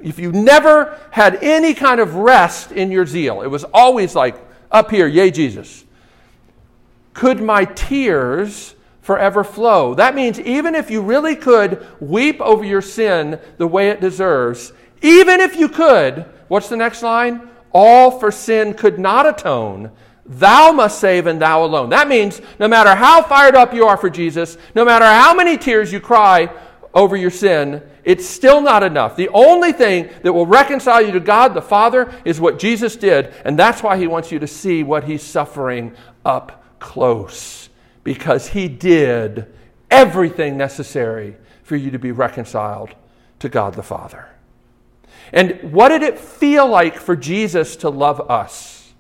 if 0.04 0.20
you 0.20 0.32
never 0.32 0.98
had 1.12 1.44
any 1.44 1.74
kind 1.74 2.00
of 2.00 2.16
rest 2.16 2.72
in 2.72 2.92
your 2.92 3.06
zeal, 3.06 3.42
it 3.42 3.48
was 3.48 3.64
always 3.66 4.16
like, 4.16 4.36
up 4.72 4.92
here, 4.92 5.08
yay, 5.08 5.32
Jesus. 5.32 5.84
Could 7.14 7.42
my 7.42 7.66
tears 7.66 8.76
forever 9.02 9.44
flow. 9.44 9.94
That 9.94 10.16
means 10.16 10.40
even 10.40 10.76
if 10.76 10.92
you 10.92 11.02
really 11.02 11.36
could 11.36 11.86
weep 12.00 12.40
over 12.42 12.64
your 12.64 12.82
sin 12.82 13.40
the 13.58 13.68
way 13.68 13.90
it 13.90 14.02
deserves, 14.02 14.74
even 15.02 15.40
if 15.40 15.56
you 15.56 15.70
could, 15.70 16.26
what's 16.48 16.70
the 16.70 16.78
next 16.78 17.02
line? 17.02 17.50
All 17.72 18.20
for 18.20 18.32
sin 18.32 18.74
could 18.74 19.00
not 19.00 19.26
atone. 19.26 19.92
Thou 20.26 20.72
must 20.72 21.00
save 21.00 21.26
and 21.28 21.42
thou 21.42 21.64
alone. 21.64 21.90
That 21.90 22.08
means 22.08 22.42
no 22.60 22.68
matter 22.68 22.94
how 22.94 23.24
fired 23.24 23.56
up 23.56 23.74
you 23.74 23.86
are 23.86 23.98
for 23.98 24.10
Jesus, 24.10 24.58
no 24.76 24.86
matter 24.86 25.06
how 25.06 25.34
many 25.34 25.58
tears 25.58 25.92
you 25.92 26.00
cry 26.00 26.52
over 26.94 27.16
your 27.16 27.32
sin, 27.32 27.82
it's 28.04 28.28
still 28.28 28.62
not 28.62 28.84
enough. 28.84 29.16
The 29.16 29.30
only 29.30 29.72
thing 29.72 30.10
that 30.24 30.34
will 30.34 30.46
reconcile 30.46 31.02
you 31.04 31.12
to 31.14 31.20
God 31.20 31.54
the 31.54 31.62
Father 31.62 32.14
is 32.26 32.40
what 32.40 32.60
Jesus 32.60 32.96
did, 32.96 33.34
and 33.46 33.58
that's 33.58 33.82
why 33.82 33.98
He 33.98 34.08
wants 34.08 34.32
you 34.32 34.40
to 34.40 34.48
see 34.48 34.84
what 34.84 35.04
He's 35.04 35.24
suffering 35.24 35.96
up 36.26 36.64
close 36.80 37.69
because 38.04 38.50
he 38.50 38.68
did 38.68 39.48
everything 39.92 40.58
necessary 40.58 41.36
for 41.64 41.76
you 41.76 41.92
to 41.92 42.00
be 42.00 42.12
reconciled 42.12 42.96
to 43.40 43.50
God 43.50 43.74
the 43.74 43.84
Father. 43.84 44.28
And 45.32 45.72
what 45.72 45.90
did 45.90 46.02
it 46.02 46.18
feel 46.20 46.68
like 46.68 46.98
for 46.98 47.16
Jesus 47.16 47.76
to 47.78 47.90
love 47.90 48.30
us? 48.32 48.94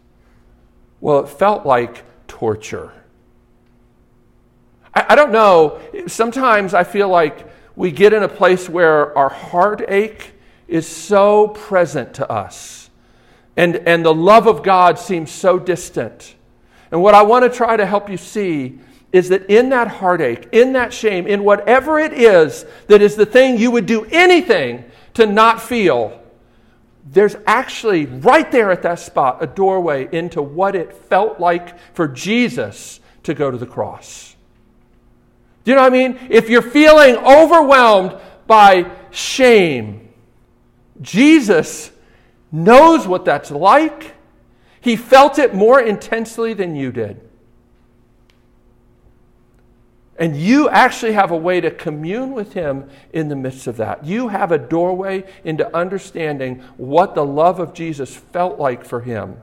Well, 1.02 1.20
it 1.22 1.30
felt 1.30 1.66
like 1.66 2.04
torture. 2.28 2.92
I, 4.94 5.08
I 5.10 5.16
don't 5.16 5.32
know. 5.32 5.80
Sometimes 6.08 6.74
I 6.74 6.84
feel 6.84 7.10
like 7.10 7.48
we 7.76 7.92
get 7.92 8.14
in 8.14 8.24
a 8.24 8.28
place 8.28 8.68
where 8.68 9.18
our 9.18 9.30
heartache 9.30 10.34
is 10.68 10.86
so 10.86 11.48
present 11.48 12.14
to 12.16 12.30
us, 12.30 12.90
and, 13.58 13.78
and 13.78 14.06
the 14.06 14.14
love 14.14 14.48
of 14.48 14.62
God 14.62 15.00
seems 15.00 15.32
so 15.32 15.58
distant. 15.58 16.36
And 16.92 17.02
what 17.02 17.16
I 17.16 17.24
want 17.24 17.52
to 17.52 17.56
try 17.56 17.78
to 17.78 17.86
help 17.86 18.10
you 18.10 18.18
see 18.18 18.80
is 19.12 19.30
that 19.30 19.50
in 19.50 19.69
that 19.69 19.88
heartache, 19.88 20.48
in 20.52 20.74
that 20.74 20.93
shame, 20.93 21.26
in 21.26 21.43
whatever 21.43 22.00
it 22.00 22.13
is 22.13 22.65
that 22.88 23.02
is 23.02 23.15
the 23.15 23.26
thing 23.26 23.58
you 23.58 23.72
would 23.72 23.86
do 23.86 24.06
anything 24.06 24.86
to 25.15 25.26
not 25.26 25.62
feel, 25.62 26.22
there's 27.12 27.36
actually 27.48 28.06
right 28.06 28.52
there 28.52 28.72
at 28.72 28.84
that 28.84 29.00
spot 29.00 29.41
a 29.41 29.48
doorway 29.48 30.08
into 30.12 30.41
what 30.41 30.76
it 30.76 30.93
felt 30.93 31.39
like 31.39 31.80
for 31.95 32.08
Jesus 32.08 33.00
to 33.24 33.34
go 33.34 33.50
to 33.50 33.58
the 33.58 33.65
cross. 33.65 34.36
Do 35.63 35.72
you 35.72 35.76
know 35.76 35.82
what 35.82 35.93
I 35.93 35.95
mean? 35.95 36.19
If 36.30 36.50
you're 36.50 36.62
feeling 36.62 37.15
overwhelmed 37.17 38.17
by 38.48 38.91
shame, 39.12 40.10
Jesus 41.02 41.91
knows 42.52 43.08
what 43.08 43.26
that's 43.26 43.52
like. 43.52 44.15
He 44.82 44.95
felt 44.95 45.39
it 45.39 45.54
more 45.54 45.80
intensely 45.80 46.54
than 46.54 46.76
you 46.76 46.91
did. 46.91 47.29
And 50.19 50.36
you 50.36 50.67
actually 50.67 51.13
have 51.13 51.32
a 51.32 51.38
way 51.38 51.62
to 51.62 51.71
commune 51.71 52.34
with 52.34 52.51
Him 52.51 52.89
in 53.13 53.29
the 53.29 53.38
midst 53.38 53.67
of 53.67 53.77
that. 53.77 54.03
You 54.03 54.27
have 54.27 54.51
a 54.51 54.58
doorway 54.58 55.23
into 55.45 55.73
understanding 55.75 56.62
what 56.75 57.15
the 57.15 57.25
love 57.25 57.62
of 57.62 57.73
Jesus 57.73 58.13
felt 58.13 58.60
like 58.60 58.84
for 58.84 58.99
Him. 58.99 59.38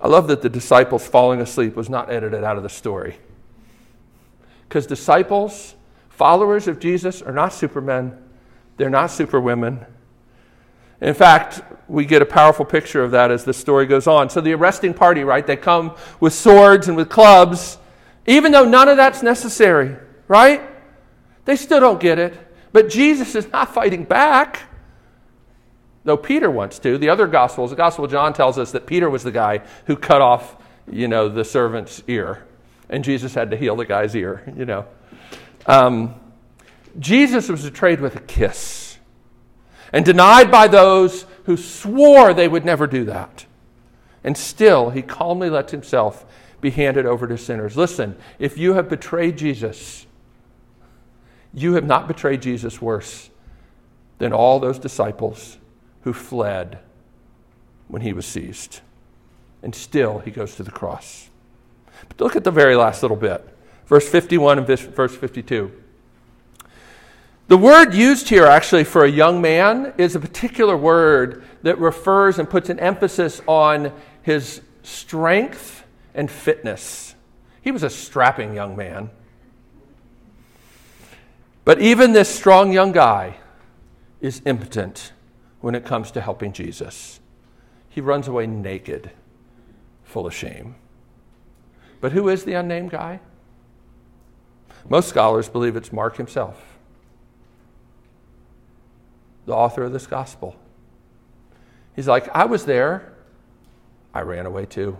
I 0.00 0.06
love 0.06 0.28
that 0.28 0.42
the 0.42 0.48
disciples 0.48 1.04
falling 1.04 1.40
asleep 1.40 1.74
was 1.74 1.90
not 1.90 2.08
edited 2.08 2.44
out 2.44 2.56
of 2.56 2.62
the 2.62 2.68
story. 2.68 3.18
Because 4.68 4.86
disciples, 4.86 5.74
followers 6.08 6.68
of 6.68 6.78
Jesus, 6.78 7.20
are 7.20 7.32
not 7.32 7.52
supermen, 7.52 8.16
they're 8.76 8.90
not 8.90 9.10
superwomen. 9.10 9.84
In 11.02 11.14
fact, 11.14 11.60
we 11.88 12.06
get 12.06 12.22
a 12.22 12.26
powerful 12.26 12.64
picture 12.64 13.02
of 13.02 13.10
that 13.10 13.32
as 13.32 13.44
the 13.44 13.52
story 13.52 13.86
goes 13.86 14.06
on. 14.06 14.30
So, 14.30 14.40
the 14.40 14.54
arresting 14.54 14.94
party, 14.94 15.24
right? 15.24 15.44
They 15.44 15.56
come 15.56 15.96
with 16.20 16.32
swords 16.32 16.86
and 16.86 16.96
with 16.96 17.08
clubs, 17.08 17.76
even 18.26 18.52
though 18.52 18.64
none 18.64 18.88
of 18.88 18.96
that's 18.96 19.20
necessary, 19.20 19.96
right? 20.28 20.62
They 21.44 21.56
still 21.56 21.80
don't 21.80 22.00
get 22.00 22.20
it. 22.20 22.38
But 22.72 22.88
Jesus 22.88 23.34
is 23.34 23.50
not 23.50 23.74
fighting 23.74 24.04
back, 24.04 24.60
though 26.04 26.16
Peter 26.16 26.48
wants 26.48 26.78
to. 26.78 26.96
The 26.96 27.08
other 27.08 27.26
Gospels, 27.26 27.70
the 27.70 27.76
Gospel 27.76 28.04
of 28.04 28.12
John 28.12 28.32
tells 28.32 28.56
us 28.56 28.70
that 28.70 28.86
Peter 28.86 29.10
was 29.10 29.24
the 29.24 29.32
guy 29.32 29.62
who 29.86 29.96
cut 29.96 30.22
off, 30.22 30.56
you 30.88 31.08
know, 31.08 31.28
the 31.28 31.44
servant's 31.44 32.00
ear, 32.06 32.46
and 32.88 33.02
Jesus 33.02 33.34
had 33.34 33.50
to 33.50 33.56
heal 33.56 33.74
the 33.74 33.84
guy's 33.84 34.14
ear, 34.14 34.44
you 34.56 34.66
know. 34.66 34.86
Um, 35.66 36.14
Jesus 37.00 37.48
was 37.48 37.64
betrayed 37.64 38.00
with 38.00 38.14
a 38.14 38.20
kiss 38.20 38.91
and 39.92 40.04
denied 40.04 40.50
by 40.50 40.68
those 40.68 41.26
who 41.44 41.56
swore 41.56 42.32
they 42.32 42.48
would 42.48 42.64
never 42.64 42.86
do 42.86 43.04
that. 43.04 43.46
And 44.24 44.36
still, 44.36 44.90
he 44.90 45.02
calmly 45.02 45.50
lets 45.50 45.72
himself 45.72 46.24
be 46.60 46.70
handed 46.70 47.06
over 47.06 47.26
to 47.26 47.36
sinners. 47.36 47.76
Listen, 47.76 48.16
if 48.38 48.56
you 48.56 48.74
have 48.74 48.88
betrayed 48.88 49.36
Jesus, 49.36 50.06
you 51.52 51.74
have 51.74 51.84
not 51.84 52.08
betrayed 52.08 52.40
Jesus 52.40 52.80
worse 52.80 53.30
than 54.18 54.32
all 54.32 54.60
those 54.60 54.78
disciples 54.78 55.58
who 56.02 56.12
fled 56.12 56.78
when 57.88 58.02
he 58.02 58.12
was 58.12 58.24
seized. 58.24 58.80
And 59.62 59.74
still, 59.74 60.20
he 60.20 60.30
goes 60.30 60.56
to 60.56 60.62
the 60.62 60.70
cross. 60.70 61.28
But 62.08 62.20
look 62.20 62.36
at 62.36 62.44
the 62.44 62.50
very 62.50 62.76
last 62.76 63.02
little 63.02 63.16
bit 63.16 63.48
verse 63.86 64.08
51 64.08 64.58
and 64.58 64.66
verse 64.66 65.16
52. 65.16 65.81
The 67.48 67.56
word 67.56 67.92
used 67.92 68.28
here, 68.28 68.46
actually, 68.46 68.84
for 68.84 69.04
a 69.04 69.10
young 69.10 69.40
man 69.40 69.92
is 69.98 70.14
a 70.14 70.20
particular 70.20 70.76
word 70.76 71.44
that 71.62 71.78
refers 71.78 72.38
and 72.38 72.48
puts 72.48 72.70
an 72.70 72.78
emphasis 72.78 73.42
on 73.46 73.92
his 74.22 74.60
strength 74.82 75.84
and 76.14 76.30
fitness. 76.30 77.14
He 77.60 77.70
was 77.70 77.82
a 77.82 77.90
strapping 77.90 78.54
young 78.54 78.76
man. 78.76 79.10
But 81.64 81.80
even 81.80 82.12
this 82.12 82.28
strong 82.28 82.72
young 82.72 82.92
guy 82.92 83.36
is 84.20 84.42
impotent 84.44 85.12
when 85.60 85.74
it 85.74 85.84
comes 85.84 86.10
to 86.12 86.20
helping 86.20 86.52
Jesus. 86.52 87.20
He 87.88 88.00
runs 88.00 88.28
away 88.28 88.46
naked, 88.46 89.10
full 90.04 90.26
of 90.26 90.34
shame. 90.34 90.76
But 92.00 92.12
who 92.12 92.28
is 92.28 92.44
the 92.44 92.54
unnamed 92.54 92.90
guy? 92.90 93.20
Most 94.88 95.08
scholars 95.08 95.48
believe 95.48 95.76
it's 95.76 95.92
Mark 95.92 96.16
himself 96.16 96.71
the 99.46 99.52
author 99.52 99.82
of 99.82 99.92
this 99.92 100.06
gospel. 100.06 100.56
He's 101.94 102.08
like, 102.08 102.28
I 102.34 102.46
was 102.46 102.64
there. 102.64 103.12
I 104.14 104.22
ran 104.22 104.46
away 104.46 104.66
too. 104.66 104.98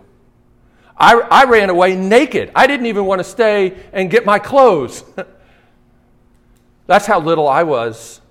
I, 0.97 1.15
I 1.15 1.45
ran 1.45 1.69
away 1.69 1.95
naked. 1.95 2.51
I 2.55 2.67
didn't 2.67 2.85
even 2.85 3.05
want 3.05 3.19
to 3.19 3.23
stay 3.23 3.75
and 3.91 4.09
get 4.11 4.25
my 4.25 4.39
clothes. 4.39 5.03
That's 6.87 7.05
how 7.05 7.19
little 7.19 7.47
I 7.47 7.63
was 7.63 8.21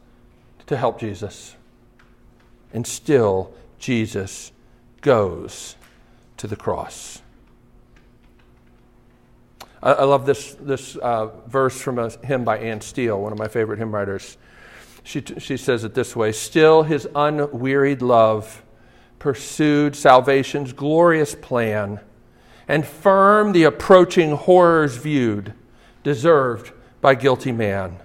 to 0.66 0.76
help 0.76 1.00
Jesus. 1.00 1.56
And 2.72 2.86
still, 2.86 3.52
Jesus 3.78 4.52
goes 5.00 5.76
to 6.36 6.46
the 6.46 6.56
cross. 6.56 7.20
I, 9.82 10.04
love 10.04 10.26
this, 10.26 10.54
this 10.60 10.94
uh, 10.94 11.26
verse 11.48 11.80
from 11.80 11.98
a 11.98 12.08
hymn 12.24 12.44
by 12.44 12.58
Anne 12.58 12.80
Steele, 12.80 13.20
one 13.20 13.32
of 13.32 13.38
my 13.38 13.48
favorite 13.48 13.80
hymn 13.80 13.92
writers. 13.92 14.36
She, 15.02 15.22
she 15.38 15.56
says 15.56 15.84
it 15.84 15.94
this 15.94 16.14
way 16.14 16.32
Still, 16.32 16.84
his 16.84 17.08
unwearied 17.14 18.02
love 18.02 18.62
pursued 19.18 19.94
salvation's 19.94 20.72
glorious 20.72 21.34
plan, 21.34 22.00
and 22.66 22.86
firm 22.86 23.52
the 23.52 23.64
approaching 23.64 24.32
horrors 24.32 24.96
viewed, 24.96 25.54
deserved 26.02 26.72
by 27.00 27.14
guilty 27.14 27.52
man. 27.52 27.98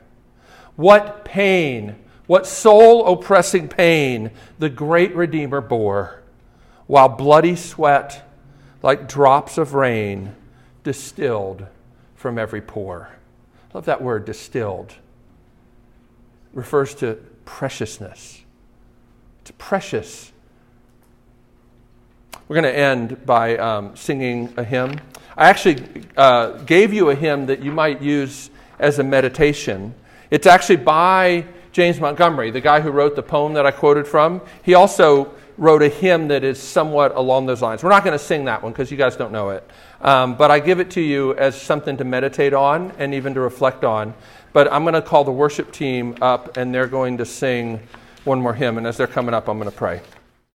What 0.76 1.26
pain, 1.26 1.96
what 2.28 2.46
soul 2.46 3.08
oppressing 3.08 3.68
pain 3.68 4.32
the 4.60 4.70
great 4.70 5.16
Redeemer 5.16 5.62
bore, 5.62 6.22
while 6.86 7.10
bloody 7.10 7.56
sweat, 7.56 8.30
like 8.84 9.08
drops 9.08 9.58
of 9.58 9.74
rain, 9.74 10.36
distilled 10.84 11.66
from 12.16 12.38
every 12.38 12.62
pore. 12.62 13.10
Love 13.74 13.86
that 13.86 14.02
word, 14.02 14.26
distilled 14.26 14.94
refers 16.58 16.96
to 16.96 17.14
preciousness. 17.46 18.42
It's 19.42 19.52
precious. 19.60 20.32
We're 22.48 22.56
going 22.60 22.74
to 22.74 22.76
end 22.76 23.28
by 23.28 23.58
um, 23.58 23.96
singing 23.96 24.52
a 24.58 24.64
hymn. 24.64 25.00
I 25.38 25.50
actually 25.50 25.86
uh, 26.18 26.54
gave 26.64 26.94
you 26.94 27.12
a 27.12 27.16
hymn 27.16 27.46
that 27.46 27.62
you 27.62 27.72
might 27.72 28.02
use 28.02 28.50
as 28.80 28.98
a 28.98 29.04
meditation. 29.04 29.94
It's 30.32 30.48
actually 30.48 30.78
by 30.78 31.46
James 31.74 32.00
Montgomery, 32.00 32.50
the 32.50 32.60
guy 32.60 32.82
who 32.82 32.90
wrote 32.90 33.16
the 33.16 33.22
poem 33.22 33.54
that 33.54 33.68
I 33.68 33.72
quoted 33.72 34.08
from. 34.08 34.42
He 34.64 34.74
also 34.74 35.36
wrote 35.60 35.84
a 35.84 35.90
hymn 35.90 36.28
that 36.30 36.44
is 36.44 36.60
somewhat 36.60 37.16
along 37.16 37.46
those 37.46 37.62
lines. 37.62 37.84
We're 37.84 37.92
not 37.92 38.04
going 38.04 38.18
to 38.18 38.24
sing 38.24 38.46
that 38.46 38.64
one 38.64 38.72
because 38.72 38.90
you 38.90 38.98
guys 38.98 39.16
don't 39.16 39.32
know 39.32 39.52
it. 39.52 39.70
Um, 40.02 40.36
but 40.36 40.50
I 40.50 40.60
give 40.60 40.80
it 40.80 40.90
to 40.92 41.02
you 41.02 41.36
as 41.36 41.60
something 41.60 41.98
to 41.98 42.04
meditate 42.04 42.54
on 42.54 42.94
and 42.98 43.14
even 43.14 43.36
to 43.36 43.42
reflect 43.42 43.84
on. 43.84 44.16
But 44.58 44.74
I'm 44.74 44.82
going 44.82 44.96
to 44.96 45.04
call 45.04 45.24
the 45.24 45.32
worship 45.32 45.72
team 45.72 46.16
up, 46.20 46.58
and 46.58 46.74
they're 46.74 46.88
going 46.88 47.20
to 47.20 47.26
sing 47.28 47.80
one 48.24 48.42
more 48.42 48.56
hymn. 48.56 48.80
And 48.80 48.88
as 48.88 48.98
they're 48.98 49.06
coming 49.06 49.36
up, 49.36 49.48
I'm 49.50 49.60
going 49.60 49.70
to 49.70 49.78
pray. 49.78 50.02